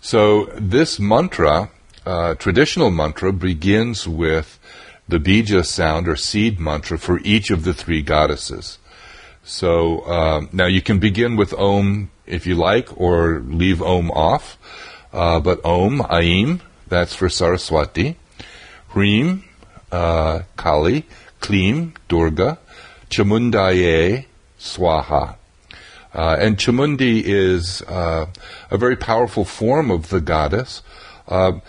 So 0.00 0.46
this 0.54 0.98
mantra, 0.98 1.70
uh, 2.04 2.34
traditional 2.34 2.90
mantra, 2.90 3.32
begins 3.32 4.06
with 4.06 4.58
the 5.08 5.18
bija 5.18 5.64
sound 5.64 6.08
or 6.08 6.16
seed 6.16 6.58
mantra 6.58 6.98
for 6.98 7.20
each 7.24 7.50
of 7.50 7.64
the 7.64 7.74
three 7.74 8.02
goddesses. 8.02 8.78
So 9.44 10.04
um, 10.06 10.48
now 10.52 10.66
you 10.66 10.82
can 10.82 10.98
begin 10.98 11.36
with 11.36 11.54
Om 11.54 12.10
if 12.26 12.46
you 12.46 12.54
like, 12.56 13.00
or 13.00 13.40
leave 13.40 13.80
Om 13.80 14.10
off. 14.10 14.58
Uh, 15.12 15.40
but 15.40 15.64
Om, 15.64 16.04
Aim, 16.10 16.60
that's 16.88 17.14
for 17.14 17.28
Saraswati. 17.28 18.16
Hrim, 18.88 19.44
uh, 19.96 20.42
Kali. 20.56 21.04
Klim, 21.40 21.94
Durga. 22.08 22.58
Chamundaye, 23.10 24.26
Swaha. 24.58 25.36
Uh, 26.14 26.36
and 26.40 26.56
Chamundi 26.56 27.22
is 27.22 27.82
uh, 27.82 28.26
a 28.70 28.78
very 28.78 28.96
powerful 28.96 29.44
form 29.44 29.90
of 29.90 30.08
the 30.08 30.20
goddess. 30.20 30.82
Uh, 31.28 31.60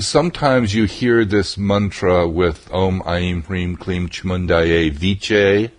sometimes 0.00 0.74
you 0.74 0.84
hear 0.84 1.24
this 1.24 1.56
mantra 1.56 2.26
with 2.26 2.72
Om 2.72 3.02
Aim 3.06 3.42
Hrim 3.42 3.76
Klim 3.76 4.08
Chamundaye 4.08 4.90
Viche 4.90 5.70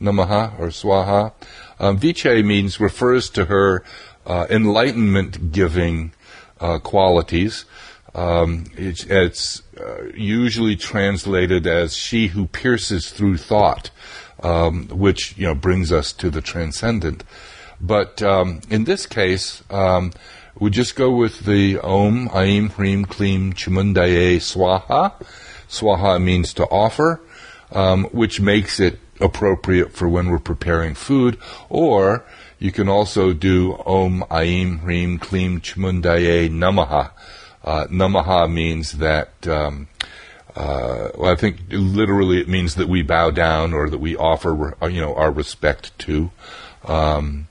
Namaha 0.00 0.58
or 0.60 0.68
Swaha. 0.68 1.32
Um, 1.78 1.98
Viche 1.98 2.44
means 2.44 2.78
refers 2.78 3.28
to 3.30 3.46
her 3.46 3.82
uh, 4.26 4.46
enlightenment 4.48 5.52
giving 5.52 6.12
uh, 6.60 6.78
qualities. 6.78 7.64
Um, 8.14 8.66
it's, 8.76 9.04
it's 9.04 9.62
uh, 9.78 10.06
usually 10.14 10.76
translated 10.76 11.66
as 11.66 11.96
"she 11.96 12.28
who 12.28 12.46
pierces 12.46 13.10
through 13.10 13.36
thought," 13.36 13.90
um, 14.42 14.88
which 14.88 15.36
you 15.36 15.46
know 15.46 15.54
brings 15.54 15.92
us 15.92 16.12
to 16.14 16.30
the 16.30 16.40
transcendent. 16.40 17.24
But 17.80 18.22
um, 18.22 18.60
in 18.68 18.84
this 18.84 19.06
case, 19.06 19.62
um, 19.70 20.12
we 20.58 20.70
just 20.70 20.96
go 20.96 21.10
with 21.14 21.40
the 21.40 21.78
Om 21.78 22.30
Aim 22.34 22.70
Hrim 22.70 23.04
Klim 23.04 23.52
Chamundaye 23.52 24.36
Swaha. 24.36 25.14
Swaha 25.68 26.22
means 26.22 26.52
to 26.54 26.64
offer, 26.64 27.20
um, 27.72 28.04
which 28.06 28.40
makes 28.40 28.80
it 28.80 28.98
appropriate 29.20 29.92
for 29.92 30.08
when 30.08 30.30
we're 30.30 30.38
preparing 30.38 30.94
food, 30.94 31.38
or 31.68 32.24
you 32.58 32.72
can 32.72 32.88
also 32.88 33.32
do 33.32 33.76
Om 33.86 34.24
Aim 34.32 34.78
Hrim 34.78 35.18
Klim 35.18 35.60
Chamundaye 35.60 36.50
Namaha 36.50 37.12
uh, 37.64 37.86
namaha 37.86 38.50
means 38.50 38.92
that, 38.92 39.46
um, 39.46 39.88
uh, 40.56 41.10
well, 41.16 41.32
I 41.32 41.36
think 41.36 41.58
literally 41.70 42.40
it 42.40 42.48
means 42.48 42.74
that 42.76 42.88
we 42.88 43.02
bow 43.02 43.30
down 43.30 43.72
or 43.72 43.90
that 43.90 43.98
we 43.98 44.16
offer, 44.16 44.76
uh, 44.82 44.86
you 44.86 45.00
know, 45.00 45.14
our 45.14 45.30
respect 45.30 45.98
to. 46.00 46.30
Um, 46.84 47.48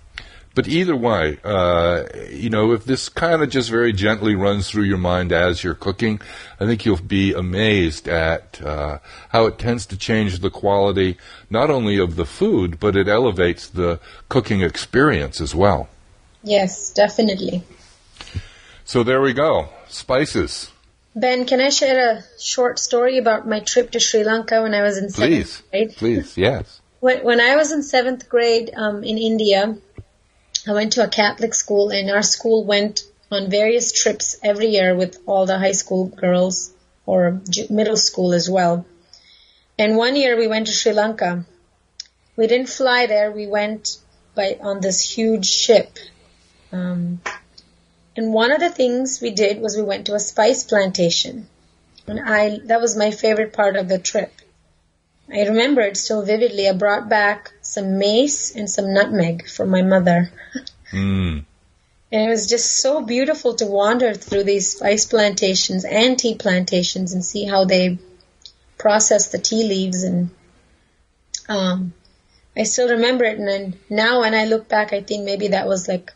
but 0.56 0.68
either 0.68 0.96
way, 0.96 1.38
uh, 1.44 2.04
you 2.30 2.50
know, 2.50 2.74
if 2.74 2.84
this 2.84 3.08
kind 3.08 3.42
of 3.42 3.50
just 3.50 3.70
very 3.70 3.94
gently 3.94 4.36
runs 4.36 4.70
through 4.70 4.84
your 4.84 4.98
mind 4.98 5.32
as 5.32 5.64
you're 5.64 5.76
cooking, 5.76 6.20
I 6.60 6.66
think 6.66 6.86
you'll 6.86 6.98
be 6.98 7.34
amazed 7.34 8.10
at 8.10 8.62
uh, 8.62 8.98
how 9.30 9.46
it 9.46 9.58
tends 9.58 9.86
to 9.86 9.98
change 9.98 10.40
the 10.40 10.50
quality 10.50 11.18
not 11.50 11.70
only 11.70 11.98
of 11.98 12.16
the 12.16 12.26
food, 12.26 12.80
but 12.80 12.98
it 12.98 13.08
elevates 13.08 13.68
the 13.68 14.00
cooking 14.28 14.62
experience 14.62 15.40
as 15.40 15.54
well. 15.56 15.88
Yes, 16.44 16.92
definitely. 16.92 17.64
So 18.90 19.04
there 19.04 19.22
we 19.22 19.34
go 19.34 19.70
spices. 19.88 20.72
Ben, 21.16 21.46
can 21.46 21.62
I 21.62 21.70
share 21.70 22.10
a 22.10 22.24
short 22.42 22.80
story 22.80 23.20
about 23.20 23.48
my 23.48 23.60
trip 23.60 23.92
to 23.92 24.00
Sri 24.00 24.24
Lanka 24.24 24.64
when 24.64 24.74
I 24.74 24.82
was 24.82 24.98
in 24.98 25.12
please, 25.12 25.62
grade? 25.70 25.96
Please, 25.96 26.36
yes. 26.36 26.82
When, 27.00 27.24
when 27.24 27.40
I 27.40 27.56
was 27.56 27.72
in 27.72 27.84
seventh 27.84 28.28
grade 28.28 28.72
um, 28.76 29.04
in 29.04 29.20
India, 29.20 29.78
I 30.68 30.74
went 30.74 30.94
to 30.94 31.04
a 31.04 31.08
Catholic 31.08 31.54
school, 31.54 31.92
and 31.92 32.10
our 32.10 32.24
school 32.24 32.66
went 32.66 33.04
on 33.30 33.52
various 33.52 33.92
trips 33.92 34.40
every 34.44 34.70
year 34.70 34.96
with 34.96 35.20
all 35.28 35.46
the 35.46 35.60
high 35.60 35.78
school 35.84 36.08
girls 36.08 36.74
or 37.06 37.42
middle 37.70 37.98
school 37.98 38.34
as 38.34 38.50
well. 38.50 38.88
And 39.78 39.98
one 39.98 40.16
year 40.16 40.36
we 40.36 40.48
went 40.48 40.66
to 40.66 40.74
Sri 40.74 40.94
Lanka. 40.94 41.46
We 42.36 42.48
didn't 42.48 42.70
fly 42.70 43.06
there. 43.06 43.32
We 43.32 43.46
went 43.46 44.00
by 44.34 44.58
on 44.60 44.82
this 44.82 45.00
huge 45.00 45.46
ship. 45.46 46.00
Um, 46.72 47.22
and 48.20 48.34
one 48.34 48.52
of 48.52 48.60
the 48.60 48.70
things 48.70 49.22
we 49.22 49.32
did 49.32 49.62
was 49.62 49.78
we 49.78 49.82
went 49.82 50.08
to 50.08 50.14
a 50.14 50.20
spice 50.20 50.66
plantation. 50.66 51.48
And 52.06 52.20
I, 52.20 52.60
that 52.66 52.82
was 52.82 52.98
my 52.98 53.12
favorite 53.12 53.54
part 53.54 53.78
of 53.78 53.88
the 53.88 53.98
trip. 53.98 54.34
I 55.32 55.44
remember 55.44 55.80
it 55.80 55.96
still 55.96 56.26
vividly. 56.26 56.68
I 56.68 56.74
brought 56.74 57.08
back 57.08 57.54
some 57.62 57.98
mace 57.98 58.54
and 58.54 58.70
some 58.70 58.94
nutmeg 58.94 59.48
for 59.48 59.66
my 59.66 59.84
mother. 59.84 60.34
mm. 60.92 61.46
And 62.12 62.22
it 62.22 62.28
was 62.28 62.50
just 62.50 62.82
so 62.82 63.02
beautiful 63.02 63.54
to 63.56 63.66
wander 63.66 64.14
through 64.14 64.44
these 64.44 64.72
spice 64.72 65.06
plantations 65.06 65.86
and 65.86 66.20
tea 66.20 66.36
plantations 66.36 67.14
and 67.14 67.24
see 67.24 67.46
how 67.46 67.64
they 67.64 68.00
process 68.78 69.30
the 69.32 69.38
tea 69.38 69.64
leaves. 69.64 70.04
And 70.04 70.30
um, 71.48 71.94
I 72.58 72.64
still 72.64 72.90
remember 72.90 73.24
it. 73.24 73.40
And 73.40 73.48
then 73.48 73.80
now 73.90 74.20
when 74.20 74.36
I 74.36 74.44
look 74.44 74.68
back, 74.68 74.92
I 74.92 75.04
think 75.04 75.24
maybe 75.24 75.48
that 75.50 75.70
was 75.70 75.88
like 75.88 76.12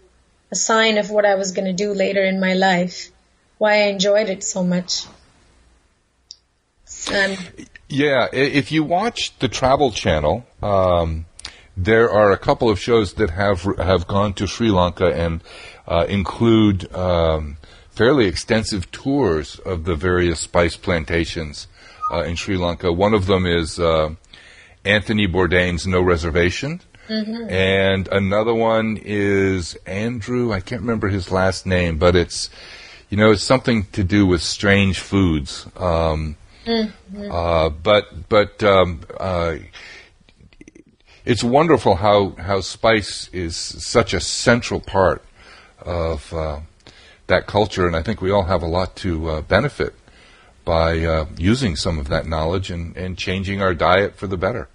a 0.53 0.55
sign 0.55 0.99
of 0.99 1.09
what 1.09 1.25
I 1.25 1.35
was 1.35 1.51
going 1.51 1.65
to 1.65 1.73
do 1.85 1.93
later 1.93 2.23
in 2.23 2.39
my 2.39 2.53
life, 2.53 3.09
why 3.57 3.71
I 3.73 3.87
enjoyed 3.95 4.29
it 4.29 4.43
so 4.43 4.63
much. 4.63 5.07
Um, 7.11 7.35
yeah, 7.89 8.27
if 8.31 8.71
you 8.71 8.83
watch 8.83 9.37
the 9.39 9.47
Travel 9.47 9.91
Channel, 9.91 10.45
um, 10.61 11.25
there 11.75 12.07
are 12.11 12.31
a 12.31 12.37
couple 12.37 12.69
of 12.69 12.79
shows 12.79 13.15
that 13.15 13.31
have 13.31 13.61
have 13.91 14.05
gone 14.07 14.33
to 14.35 14.45
Sri 14.45 14.69
Lanka 14.69 15.07
and 15.07 15.41
uh, 15.87 16.05
include 16.07 16.93
um, 16.93 17.57
fairly 17.89 18.27
extensive 18.27 18.91
tours 18.91 19.57
of 19.65 19.85
the 19.85 19.95
various 19.95 20.39
spice 20.39 20.77
plantations 20.77 21.67
uh, 22.11 22.21
in 22.29 22.35
Sri 22.35 22.57
Lanka. 22.57 22.93
One 22.93 23.15
of 23.15 23.25
them 23.25 23.47
is 23.47 23.79
uh, 23.79 24.13
Anthony 24.85 25.27
Bourdain's 25.27 25.87
No 25.87 26.01
Reservation. 26.01 26.81
Mm-hmm. 27.07 27.49
And 27.49 28.07
another 28.07 28.53
one 28.53 28.97
is 29.03 29.75
Andrew. 29.85 30.53
I 30.53 30.61
can't 30.61 30.81
remember 30.81 31.09
his 31.09 31.31
last 31.31 31.65
name, 31.65 31.97
but 31.97 32.15
it's, 32.15 32.49
you 33.09 33.17
know, 33.17 33.31
it's 33.31 33.43
something 33.43 33.85
to 33.91 34.03
do 34.03 34.25
with 34.25 34.41
strange 34.41 34.99
foods. 34.99 35.65
Um, 35.75 36.37
mm-hmm. 36.65 37.31
uh, 37.31 37.69
but 37.69 38.29
but 38.29 38.63
um, 38.63 39.01
uh, 39.19 39.55
it's 41.25 41.43
wonderful 41.43 41.95
how 41.95 42.31
how 42.31 42.61
spice 42.61 43.29
is 43.33 43.55
such 43.57 44.13
a 44.13 44.19
central 44.19 44.79
part 44.79 45.23
of 45.79 46.33
uh, 46.33 46.59
that 47.27 47.47
culture, 47.47 47.85
and 47.85 47.95
I 47.95 48.01
think 48.01 48.21
we 48.21 48.31
all 48.31 48.43
have 48.43 48.63
a 48.63 48.67
lot 48.67 48.95
to 48.97 49.29
uh, 49.29 49.41
benefit 49.41 49.93
by 50.65 51.03
uh, 51.03 51.25
using 51.37 51.75
some 51.75 51.99
of 51.99 52.07
that 52.07 52.25
knowledge 52.25 52.71
and, 52.71 52.95
and 52.95 53.17
changing 53.17 53.61
our 53.61 53.73
diet 53.73 54.15
for 54.15 54.27
the 54.27 54.37
better. 54.37 54.69